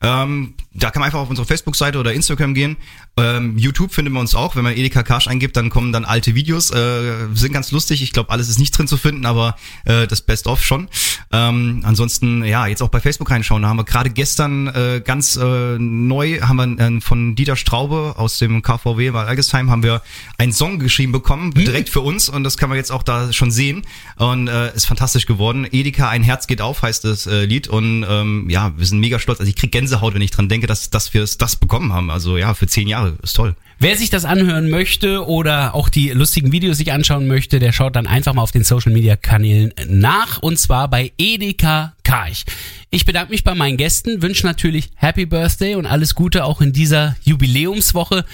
Ähm, 0.01 0.55
da 0.75 0.91
kann 0.91 1.01
man 1.01 1.07
einfach 1.07 1.21
auf 1.21 1.31
unsere 1.31 1.47
Facebook-Seite 1.47 1.99
oder 1.99 2.13
Instagram 2.13 2.55
gehen. 2.55 2.77
Ähm, 3.17 3.57
YouTube 3.59 3.93
finden 3.93 4.13
wir 4.13 4.21
uns 4.21 4.35
auch. 4.35 4.57
Wenn 4.57 4.63
man 4.63 4.77
Edeka 4.77 5.03
Karsch 5.03 5.27
eingibt, 5.27 5.57
dann 5.57 5.71
kommen 5.71 5.93
dann 5.93 6.05
alte 6.05 6.35
Videos. 6.35 6.71
Äh, 6.71 7.29
sind 7.35 7.53
ganz 7.53 7.73
lustig. 7.73 8.03
Ich 8.03 8.13
glaube, 8.13 8.31
alles 8.31 8.49
ist 8.49 8.59
nicht 8.59 8.77
drin 8.77 8.87
zu 8.87 8.97
finden, 8.97 9.27
aber 9.27 9.56
äh, 9.85 10.07
das 10.07 10.23
Best-of 10.23 10.63
schon. 10.63 10.89
Ähm, 11.33 11.81
ansonsten, 11.85 12.45
ja, 12.45 12.67
jetzt 12.67 12.83
auch 12.83 12.89
bei 12.89 13.01
Facebook 13.01 13.31
reinschauen. 13.31 13.63
Da 13.63 13.69
haben 13.69 13.79
wir 13.79 13.85
gerade 13.85 14.11
gestern 14.11 14.69
äh, 14.69 15.03
ganz 15.05 15.37
äh, 15.37 15.79
neu, 15.79 16.41
haben 16.41 16.57
wir 16.57 16.87
äh, 16.87 17.01
von 17.01 17.35
Dieter 17.35 17.57
Straube 17.57 18.15
aus 18.17 18.39
dem 18.39 18.63
KVW 18.63 19.11
bei 19.11 19.25
Algesheim, 19.25 19.71
haben 19.71 19.83
wir 19.83 20.03
einen 20.39 20.53
Song 20.53 20.79
geschrieben 20.79 21.13
bekommen, 21.13 21.53
direkt 21.53 21.89
für 21.89 22.01
uns. 22.01 22.29
Und 22.29 22.45
das 22.45 22.57
kann 22.57 22.69
man 22.69 22.79
jetzt 22.79 22.93
auch 22.93 23.03
da 23.03 23.33
schon 23.33 23.51
sehen. 23.51 23.83
Und 24.17 24.49
äh, 24.49 24.75
ist 24.75 24.87
fantastisch 24.87 25.27
geworden. 25.27 25.67
Edeka, 25.71 26.09
ein 26.09 26.23
Herz 26.23 26.47
geht 26.47 26.61
auf, 26.61 26.83
heißt 26.83 27.05
das 27.05 27.27
äh, 27.27 27.45
Lied. 27.45 27.69
Und 27.69 28.05
ähm, 28.09 28.49
ja, 28.49 28.73
wir 28.77 28.87
sind 28.87 29.01
mega 29.01 29.19
stolz. 29.19 29.41
Also 29.41 29.49
ich 29.49 29.57
krieg 29.57 29.73
Gänsehaut, 29.73 30.15
wenn 30.15 30.23
ich 30.23 30.31
dran 30.31 30.49
denke, 30.49 30.67
dass, 30.67 30.91
dass 30.91 31.15
wir 31.15 31.27
das 31.39 31.57
bekommen 31.57 31.93
haben. 31.93 32.11
Also 32.11 32.37
ja, 32.37 32.55
für 32.55 32.67
zehn 32.67 32.89
Jahre. 32.89 33.17
Ist 33.23 33.35
toll. 33.35 33.55
Wer 33.79 33.95
sich 33.95 34.09
das 34.09 34.25
anhören 34.25 34.71
möchte 34.71 35.27
oder 35.27 35.75
auch 35.75 35.91
die 35.91 36.09
lustigen 36.11 36.51
Videos 36.51 36.79
sich 36.79 36.93
anschauen 36.93 37.27
möchte, 37.27 37.59
der 37.59 37.73
schaut 37.73 37.95
dann 37.95 38.07
einfach 38.07 38.33
mal 38.33 38.41
auf 38.41 38.51
den 38.51 38.65
Social 38.65 38.91
Media 38.91 39.17
Kanälen 39.17 39.46
nach 39.89 40.43
und 40.43 40.59
zwar 40.59 40.89
bei 40.89 41.13
Edeka 41.19 41.95
Karch. 42.03 42.45
Ich 42.91 43.05
bedanke 43.05 43.33
mich 43.33 43.45
bei 43.45 43.55
meinen 43.55 43.77
Gästen, 43.77 44.23
wünsche 44.23 44.47
natürlich 44.47 44.91
Happy 44.95 45.27
Birthday 45.27 45.75
und 45.75 45.87
alles 45.87 46.15
Gute 46.15 46.45
auch 46.45 46.61
in 46.61 46.73
dieser 46.73 47.17
Jubiläumswoche 47.25 48.25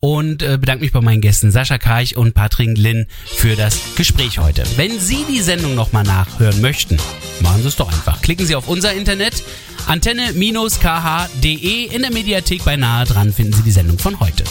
und 0.00 0.42
äh, 0.42 0.58
bedanke 0.58 0.82
mich 0.84 0.92
bei 0.92 1.00
meinen 1.00 1.20
Gästen 1.20 1.50
Sascha 1.52 1.78
Karch 1.78 2.16
und 2.16 2.34
Patrick 2.34 2.76
Lin 2.76 3.06
für 3.24 3.54
das 3.54 3.94
Gespräch 3.94 4.38
heute. 4.38 4.64
Wenn 4.76 4.98
Sie 4.98 5.24
die 5.30 5.40
Sendung 5.40 5.74
nochmal 5.74 6.02
nachhören 6.04 6.60
möchten, 6.60 6.98
machen 7.40 7.62
Sie 7.62 7.68
es 7.68 7.76
doch 7.76 7.92
einfach. 7.92 8.20
Klicken 8.20 8.44
Sie 8.44 8.56
auf 8.56 8.68
unser 8.68 8.92
Internet 8.92 9.44
antenne-kh.de 9.86 11.84
in 11.94 12.02
der 12.02 12.12
Mediathek 12.12 12.64
bei 12.64 12.76
nahe 12.76 13.06
dran 13.06 13.32
finden 13.32 13.52
Sie 13.52 13.62
die 13.62 13.70
Sendung 13.70 13.98
von 13.98 14.18
heute. 14.20 14.44